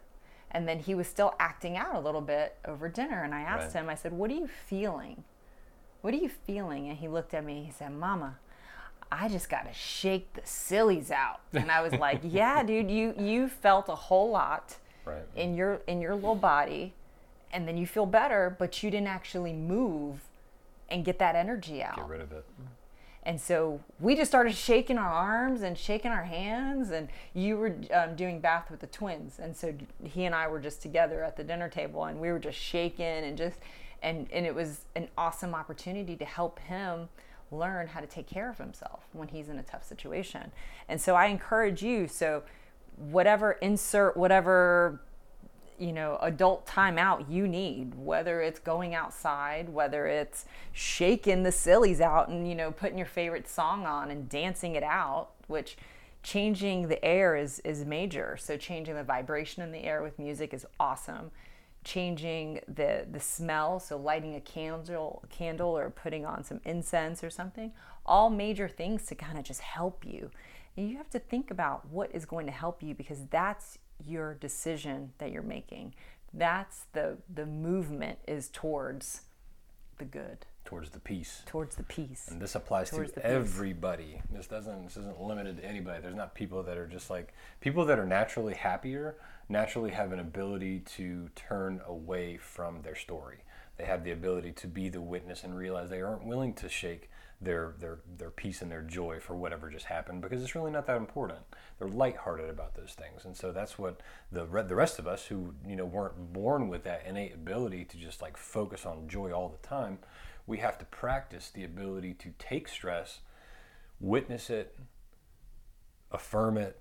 And 0.51 0.69
then 0.69 0.79
he 0.79 0.95
was 0.95 1.09
still 1.09 1.35
acting 1.41 1.77
out 1.77 1.95
a 1.95 2.01
little 2.01 2.21
bit 2.21 2.57
over 2.65 2.89
dinner. 2.89 3.25
And 3.25 3.35
I 3.35 3.41
asked 3.41 3.75
right. 3.75 3.83
him, 3.83 3.91
I 3.91 3.95
said, 3.95 4.13
What 4.13 4.31
are 4.31 4.35
you 4.35 4.47
feeling? 4.47 5.25
What 6.03 6.15
are 6.15 6.19
you 6.19 6.29
feeling? 6.29 6.89
And 6.89 6.99
he 6.99 7.09
looked 7.09 7.35
at 7.35 7.45
me, 7.45 7.65
he 7.65 7.73
said, 7.73 7.93
Mama, 7.93 8.39
I 9.11 9.29
just 9.29 9.49
got 9.49 9.67
to 9.67 9.73
shake 9.73 10.33
the 10.35 10.43
sillies 10.45 11.11
out. 11.11 11.41
And 11.53 11.71
I 11.71 11.81
was 11.81 11.93
like, 11.95 12.21
Yeah, 12.25 12.63
dude, 12.63 12.91
you, 12.91 13.15
you 13.19 13.49
felt 13.49 13.89
a 13.89 13.95
whole 13.95 14.31
lot 14.31 14.77
right. 15.05 15.25
in, 15.35 15.57
your, 15.57 15.81
in 15.89 16.01
your 16.01 16.15
little 16.15 16.35
body. 16.37 16.95
And 17.53 17.67
then 17.67 17.77
you 17.77 17.87
feel 17.87 18.07
better, 18.07 18.55
but 18.59 18.83
you 18.83 18.91
didn't 18.91 19.09
actually 19.09 19.53
move 19.53 20.21
and 20.89 21.05
get 21.05 21.19
that 21.21 21.35
energy 21.35 21.83
out. 21.83 21.97
Get 21.97 22.09
rid 22.09 22.21
of 22.21 22.33
it. 22.33 22.45
Mm-hmm. 22.61 22.71
And 23.27 23.41
so 23.41 23.81
we 24.01 24.17
just 24.17 24.31
started 24.31 24.55
shaking 24.55 24.99
our 24.99 25.11
arms 25.11 25.63
and 25.63 25.79
shaking 25.79 26.11
our 26.11 26.25
hands. 26.25 26.91
And 26.91 27.09
you 27.33 27.57
were 27.57 27.75
um, 27.93 28.17
doing 28.17 28.41
bath 28.41 28.71
with 28.71 28.81
the 28.81 28.87
twins. 28.87 29.39
And 29.39 29.57
so 29.57 29.75
he 30.03 30.25
and 30.25 30.35
I 30.35 30.47
were 30.47 30.61
just 30.61 30.83
together 30.83 31.25
at 31.25 31.37
the 31.37 31.45
dinner 31.45 31.69
table 31.69 32.05
and 32.05 32.21
we 32.21 32.31
were 32.31 32.39
just 32.39 32.59
shaking 32.59 33.05
and 33.05 33.37
just, 33.37 33.59
and, 34.03 34.29
and 34.33 34.45
it 34.47 34.55
was 34.55 34.83
an 34.95 35.09
awesome 35.17 35.55
opportunity 35.55 36.17
to 36.17 36.25
help 36.25 36.59
him 36.61 37.09
learn 37.51 37.87
how 37.87 38.01
to 38.01 38.07
take 38.07 38.27
care 38.27 38.51
of 38.51 38.59
himself 38.59 39.05
when 39.13 39.29
he's 39.29 39.49
in 39.49 39.59
a 39.59 39.63
tough 39.63 39.85
situation. 39.85 40.51
And 40.89 41.01
so 41.01 41.15
I 41.15 41.27
encourage 41.27 41.83
you. 41.83 42.09
So, 42.09 42.43
whatever 42.97 43.53
insert, 43.53 44.17
whatever 44.17 45.01
you 45.79 45.93
know 45.93 46.19
adult 46.23 46.67
timeout 46.67 47.29
you 47.31 47.49
need 47.49 47.95
whether 47.97 48.41
it's 48.41 48.59
going 48.59 48.95
outside 48.95 49.69
whether 49.69 50.07
it's 50.07 50.45
shaking 50.73 51.43
the 51.43 51.53
sillies 51.53 52.01
out 52.01 52.29
and 52.29 52.49
you 52.49 52.55
know 52.55 52.71
putting 52.71 52.99
your 52.99 53.07
favorite 53.07 53.49
song 53.49 53.87
on 53.87 54.11
and 54.11 54.29
dancing 54.29 54.75
it 54.75 54.83
out 54.83 55.31
which 55.47 55.77
changing 56.25 56.89
the 56.89 57.05
air 57.05 57.37
is 57.37 57.61
is 57.61 57.85
major. 57.85 58.37
So 58.41 58.57
changing 58.57 58.97
the 58.97 59.05
vibration 59.05 59.63
in 59.63 59.71
the 59.71 59.85
air 59.85 60.03
with 60.03 60.19
music 60.19 60.53
is 60.53 60.67
awesome. 60.81 61.31
Changing 61.85 62.61
the 62.67 63.07
the 63.09 63.21
smell 63.21 63.79
so 63.79 63.97
lighting 63.97 64.35
a 64.35 64.41
candle 64.41 65.23
candle 65.31 65.77
or 65.79 65.91
putting 65.91 66.27
on 66.27 66.43
some 66.43 66.61
incense 66.65 67.23
or 67.23 67.31
something 67.31 67.71
all 68.07 68.29
major 68.31 68.69
things 68.69 69.07
to 69.07 69.15
kind 69.15 69.39
of 69.39 69.45
just 69.45 69.61
help 69.61 70.05
you. 70.05 70.31
And 70.77 70.91
you 70.91 70.97
have 70.97 71.11
to 71.11 71.19
think 71.19 71.51
about 71.51 71.89
what 71.91 72.11
is 72.13 72.25
going 72.25 72.47
to 72.47 72.53
help 72.53 72.83
you 72.83 72.95
because 72.95 73.27
that's 73.31 73.79
your 74.07 74.35
decision 74.35 75.13
that 75.19 75.31
you're 75.31 75.43
making. 75.43 75.95
That's 76.33 76.87
the 76.93 77.19
the 77.33 77.47
movement 77.47 78.19
is 78.27 78.49
towards 78.49 79.23
the 79.99 80.05
good. 80.05 80.47
Towards 80.65 80.91
the 80.91 80.99
peace. 80.99 81.43
Towards 81.47 81.77
the 81.77 81.83
peace. 81.83 82.29
And 82.29 82.41
this 82.41 82.55
applies 82.55 82.91
towards 82.91 83.13
to 83.13 83.25
everybody. 83.25 84.23
This 84.31 84.47
doesn't 84.47 84.85
this 84.85 84.97
isn't 84.97 85.21
limited 85.21 85.59
to 85.59 85.65
anybody. 85.65 86.01
There's 86.03 86.15
not 86.15 86.35
people 86.35 86.63
that 86.63 86.77
are 86.77 86.87
just 86.87 87.11
like 87.11 87.35
people 87.61 87.85
that 87.85 87.99
are 87.99 88.07
naturally 88.07 88.55
happier, 88.55 89.17
naturally 89.49 89.91
have 89.91 90.13
an 90.13 90.21
ability 90.21 90.81
to 90.97 91.29
turn 91.37 91.81
away 91.87 92.39
from 92.39 92.83
their 92.83 92.97
story. 92.97 93.39
They 93.77 93.85
have 93.85 94.05
the 94.05 94.13
ability 94.13 94.53
to 94.53 94.67
be 94.67 94.89
the 94.89 95.01
witness 95.01 95.45
and 95.45 95.57
realize 95.57 95.91
they 95.91 96.01
aren't 96.01 96.25
willing 96.25 96.55
to 96.55 96.69
shake 96.69 97.11
their 97.45 97.75
their 97.79 97.99
their 98.19 98.31
peace 98.31 98.63
and 98.63 98.71
their 98.71 98.83
joy 98.83 99.21
for 99.21 99.37
whatever 99.37 99.71
just 99.71 99.87
happened 99.87 100.21
because 100.23 100.43
it's 100.43 100.55
really 100.55 100.71
not 100.71 100.87
that 100.87 100.97
important. 100.97 101.41
They're 101.79 101.89
lighthearted 101.89 102.49
about 102.51 102.75
those 102.75 102.93
things, 102.93 103.25
and 103.25 103.37
so 103.37 103.53
that's 103.53 103.79
what 103.79 104.01
the 104.33 104.45
the 104.45 104.75
rest 104.75 104.99
of 104.99 105.07
us 105.07 105.27
who 105.27 105.55
you 105.67 105.77
know 105.77 105.85
weren't 105.85 106.33
born 106.33 106.69
with 106.69 106.85
that 106.85 107.05
innate 107.07 107.35
ability 107.35 107.85
to 107.87 107.97
just 107.97 108.23
like 108.23 108.37
focus 108.37 108.85
on 108.87 109.09
joy 109.09 109.33
all 109.33 109.49
the 109.49 109.67
time. 109.67 109.99
We 110.47 110.59
have 110.59 110.79
to 110.79 110.85
practice 110.85 111.51
the 111.51 111.65
ability 111.65 112.15
to 112.15 112.33
take 112.39 112.69
stress, 112.69 113.21
witness 114.01 114.51
it, 114.51 114.77
affirm 116.11 116.59
it, 116.59 116.81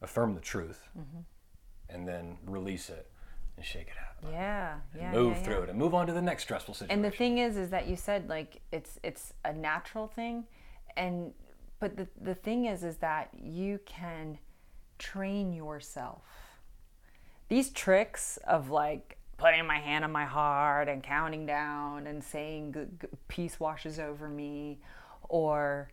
affirm 0.00 0.34
the 0.34 0.40
truth, 0.40 0.88
mm-hmm. 0.98 1.20
and 1.88 2.08
then 2.08 2.38
release 2.46 2.88
it 2.88 3.11
and 3.56 3.64
shake 3.64 3.88
it 3.88 3.94
out. 4.00 4.32
Yeah, 4.32 4.76
yeah. 4.96 5.12
move 5.12 5.36
yeah, 5.36 5.42
through 5.42 5.56
yeah. 5.56 5.62
it 5.64 5.68
and 5.70 5.78
move 5.78 5.94
on 5.94 6.06
to 6.06 6.12
the 6.12 6.22
next 6.22 6.44
stressful 6.44 6.74
situation. 6.74 7.04
And 7.04 7.04
the 7.04 7.16
thing 7.16 7.38
is, 7.38 7.56
is 7.56 7.70
that 7.70 7.88
you 7.88 7.96
said 7.96 8.28
like 8.28 8.60
it's 8.70 8.98
it's 9.02 9.34
a 9.44 9.52
natural 9.52 10.06
thing, 10.06 10.44
and 10.96 11.32
but 11.80 11.96
the 11.96 12.06
the 12.20 12.34
thing 12.34 12.66
is, 12.66 12.84
is 12.84 12.98
that 12.98 13.30
you 13.34 13.80
can 13.84 14.38
train 14.98 15.52
yourself. 15.52 16.22
These 17.48 17.70
tricks 17.70 18.38
of 18.46 18.70
like 18.70 19.18
putting 19.36 19.66
my 19.66 19.78
hand 19.78 20.04
on 20.04 20.12
my 20.12 20.24
heart 20.24 20.88
and 20.88 21.02
counting 21.02 21.44
down 21.44 22.06
and 22.06 22.22
saying 22.22 22.98
peace 23.26 23.58
washes 23.58 23.98
over 23.98 24.28
me 24.28 24.78
or 25.28 25.90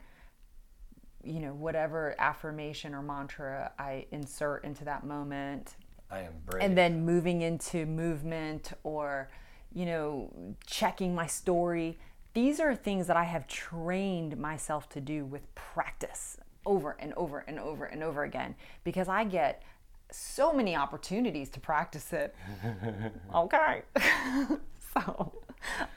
you 1.23 1.39
know 1.39 1.53
whatever 1.53 2.15
affirmation 2.19 2.93
or 2.93 3.01
mantra 3.01 3.71
I 3.79 4.05
insert 4.11 4.63
into 4.63 4.85
that 4.85 5.03
moment 5.03 5.75
I 6.11 6.19
am 6.21 6.33
brave. 6.45 6.63
and 6.63 6.77
then 6.77 7.05
moving 7.05 7.41
into 7.41 7.85
movement 7.85 8.71
or 8.83 9.29
you 9.73 9.85
know 9.85 10.31
checking 10.65 11.13
my 11.15 11.27
story. 11.27 11.99
These 12.33 12.59
are 12.59 12.75
things 12.75 13.07
that 13.07 13.17
i 13.17 13.23
have 13.23 13.47
trained 13.47 14.37
myself 14.37 14.87
to 14.89 15.01
do 15.01 15.25
with 15.25 15.53
practice 15.55 16.37
over 16.65 16.95
and 16.99 17.13
over 17.15 17.39
and 17.47 17.59
over 17.59 17.85
and 17.85 18.03
over 18.03 18.23
again 18.23 18.55
because 18.83 19.07
i 19.09 19.23
get 19.23 19.63
so 20.11 20.51
many 20.53 20.75
opportunities 20.75 21.49
to 21.49 21.59
practice 21.59 22.13
it. 22.13 22.35
Okay. 23.35 23.83
So 24.93 25.33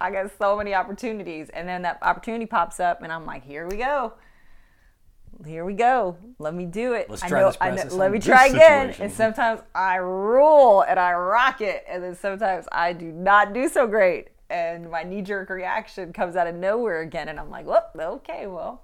i 0.01 0.11
get 0.11 0.31
so 0.39 0.57
many 0.57 0.75
opportunities 0.75 1.49
and 1.51 1.69
then 1.69 1.83
that 1.83 1.99
opportunity 2.03 2.47
pops 2.47 2.81
up 2.81 3.03
and 3.03 3.13
i'm 3.13 3.25
like 3.25 3.45
here 3.45 3.67
we 3.69 3.77
go 3.77 4.13
here 5.47 5.65
we 5.65 5.75
go. 5.75 6.17
Let 6.39 6.55
me 6.55 6.67
do 6.67 6.93
it. 6.95 7.09
Let's 7.11 7.23
I 7.23 7.29
try 7.29 7.41
know, 7.41 7.47
this 7.49 7.57
I 7.61 7.71
know, 7.71 7.85
let 7.97 8.13
me 8.13 8.19
try 8.19 8.47
again. 8.47 8.59
situation. 8.89 9.05
And 9.05 9.13
sometimes 9.13 9.61
I 9.75 9.97
rule 9.97 10.83
and 10.83 10.99
I 10.99 11.13
rock 11.13 11.61
it, 11.61 11.85
and 11.89 12.03
then 12.03 12.15
sometimes 12.15 12.67
I 12.73 12.93
do 12.93 13.07
not 13.13 13.53
do 13.53 13.69
so 13.69 13.87
great, 13.87 14.29
and 14.51 14.91
my 14.91 15.03
knee 15.03 15.23
jerk 15.23 15.51
reaction 15.51 16.13
comes 16.13 16.37
out 16.37 16.47
of 16.47 16.55
nowhere 16.55 17.01
again, 17.01 17.29
and 17.29 17.39
I'm 17.41 17.51
like, 17.51 17.67
"Whoop, 17.67 17.85
okay, 17.97 18.47
well, 18.47 18.83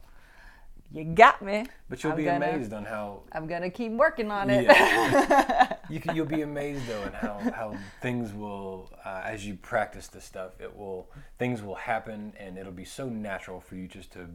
you 0.92 1.04
got 1.04 1.42
me." 1.42 1.66
but 1.88 2.02
you'll 2.02 2.12
I'm 2.12 2.18
be 2.18 2.24
gonna- 2.24 2.46
amazed 2.50 2.72
on 2.72 2.84
how 2.84 3.22
I'm 3.32 3.46
gonna 3.46 3.70
keep 3.70 3.92
working 3.92 4.30
on 4.30 4.50
it. 4.50 4.64
Yeah. 4.64 5.76
you 5.90 6.00
can, 6.00 6.14
you'll 6.16 6.26
be 6.26 6.42
amazed 6.42 6.86
though 6.86 7.02
in 7.04 7.12
how, 7.12 7.38
how 7.54 7.74
things 8.02 8.32
will 8.34 8.90
uh, 9.04 9.22
as 9.24 9.46
you 9.46 9.54
practice 9.54 10.06
this 10.08 10.24
stuff 10.24 10.52
it 10.60 10.76
will 10.76 11.08
things 11.38 11.62
will 11.62 11.76
happen 11.76 12.34
and 12.38 12.58
it'll 12.58 12.72
be 12.72 12.84
so 12.84 13.08
natural 13.08 13.58
for 13.60 13.74
you 13.74 13.88
just 13.88 14.12
to 14.12 14.26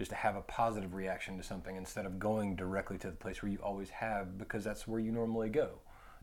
just 0.00 0.10
to 0.10 0.16
have 0.16 0.34
a 0.34 0.40
positive 0.40 0.94
reaction 0.94 1.36
to 1.36 1.42
something 1.42 1.76
instead 1.76 2.06
of 2.06 2.18
going 2.18 2.56
directly 2.56 2.96
to 2.96 3.08
the 3.08 3.16
place 3.16 3.42
where 3.42 3.52
you 3.52 3.58
always 3.62 3.90
have 3.90 4.38
because 4.38 4.64
that's 4.64 4.88
where 4.88 4.98
you 4.98 5.12
normally 5.12 5.50
go. 5.50 5.72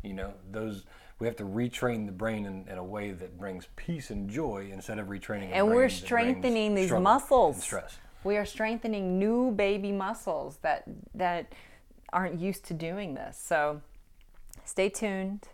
You 0.01 0.15
know 0.15 0.33
those 0.51 0.85
we 1.19 1.27
have 1.27 1.35
to 1.35 1.43
retrain 1.43 2.07
the 2.07 2.11
brain 2.11 2.47
in, 2.47 2.65
in 2.67 2.79
a 2.79 2.83
way 2.83 3.11
that 3.11 3.37
brings 3.37 3.67
peace 3.75 4.09
and 4.09 4.27
joy 4.27 4.71
instead 4.73 4.97
of 4.97 5.09
retraining 5.09 5.51
and 5.51 5.67
we're 5.67 5.89
strengthening 5.89 6.73
these 6.73 6.91
muscles. 6.91 7.61
stress. 7.61 7.99
We 8.23 8.37
are 8.37 8.45
strengthening 8.45 9.19
new 9.19 9.51
baby 9.51 9.91
muscles 9.91 10.57
that 10.63 10.83
that 11.13 11.53
aren't 12.11 12.39
used 12.39 12.65
to 12.65 12.73
doing 12.73 13.13
this. 13.13 13.37
So 13.39 13.81
stay 14.65 14.89
tuned 14.89 15.49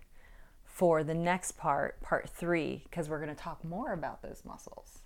for 0.64 1.04
the 1.04 1.14
next 1.14 1.58
part 1.58 2.02
part 2.02 2.30
three 2.30 2.84
because 2.86 3.10
we're 3.10 3.20
going 3.20 3.36
to 3.36 3.42
talk 3.42 3.66
more 3.66 3.92
about 3.92 4.22
those 4.22 4.44
muscles 4.46 5.03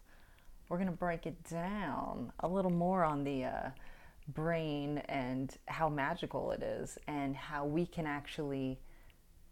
we're 0.69 0.77
going 0.77 0.89
to 0.89 0.95
break 0.95 1.25
it 1.25 1.43
down 1.49 2.31
a 2.41 2.47
little 2.47 2.71
more 2.71 3.03
on 3.03 3.23
the 3.23 3.45
uh, 3.45 3.69
brain 4.29 4.99
and 5.07 5.57
how 5.67 5.89
magical 5.89 6.51
it 6.51 6.61
is 6.61 6.97
and 7.07 7.35
how 7.35 7.65
we 7.65 7.85
can 7.85 8.05
actually 8.05 8.79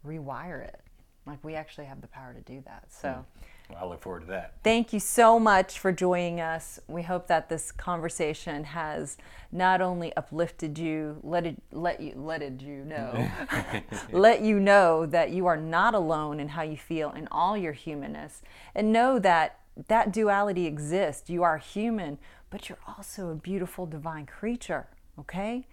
rewire 0.06 0.62
it. 0.62 0.80
Like 1.26 1.42
we 1.42 1.54
actually 1.54 1.86
have 1.86 2.00
the 2.00 2.06
power 2.06 2.34
to 2.34 2.40
do 2.40 2.62
that. 2.66 2.84
So 2.88 3.24
well, 3.68 3.78
i 3.80 3.84
look 3.84 4.00
forward 4.00 4.20
to 4.20 4.26
that. 4.28 4.54
Thank 4.62 4.92
you 4.92 5.00
so 5.00 5.40
much 5.40 5.80
for 5.80 5.90
joining 5.90 6.40
us. 6.40 6.78
We 6.86 7.02
hope 7.02 7.26
that 7.26 7.48
this 7.48 7.72
conversation 7.72 8.62
has 8.62 9.16
not 9.50 9.80
only 9.80 10.14
uplifted 10.14 10.78
you, 10.78 11.18
let 11.24 11.46
it 11.46 11.60
let 11.72 12.00
you 12.00 12.12
let 12.14 12.42
it 12.42 12.60
you 12.60 12.84
know, 12.84 13.28
let 14.12 14.42
you 14.42 14.60
know 14.60 15.04
that 15.06 15.30
you 15.30 15.46
are 15.46 15.56
not 15.56 15.94
alone 15.94 16.38
in 16.38 16.48
how 16.48 16.62
you 16.62 16.76
feel 16.76 17.10
in 17.12 17.26
all 17.32 17.56
your 17.56 17.72
humanness, 17.72 18.42
and 18.74 18.92
know 18.92 19.18
that 19.18 19.58
that 19.88 20.12
duality 20.12 20.66
exists. 20.66 21.28
You 21.28 21.42
are 21.42 21.58
human, 21.58 22.18
but 22.50 22.68
you're 22.68 22.78
also 22.86 23.30
a 23.30 23.34
beautiful 23.34 23.86
divine 23.86 24.26
creature. 24.26 24.86
Okay, 25.18 25.66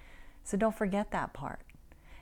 so 0.44 0.58
don't 0.58 0.76
forget 0.76 1.12
that 1.12 1.34
part. 1.34 1.60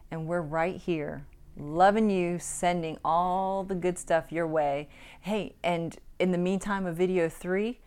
And 0.09 0.27
we're 0.27 0.41
right 0.41 0.75
here 0.75 1.25
loving 1.57 2.09
you, 2.09 2.39
sending 2.39 2.97
all 3.03 3.63
the 3.63 3.75
good 3.75 3.99
stuff 3.99 4.31
your 4.31 4.47
way. 4.47 4.87
Hey, 5.21 5.55
and 5.63 5.97
in 6.19 6.31
the 6.31 6.37
meantime 6.37 6.85
of 6.85 6.95
video 6.95 7.27
three, 7.29 7.79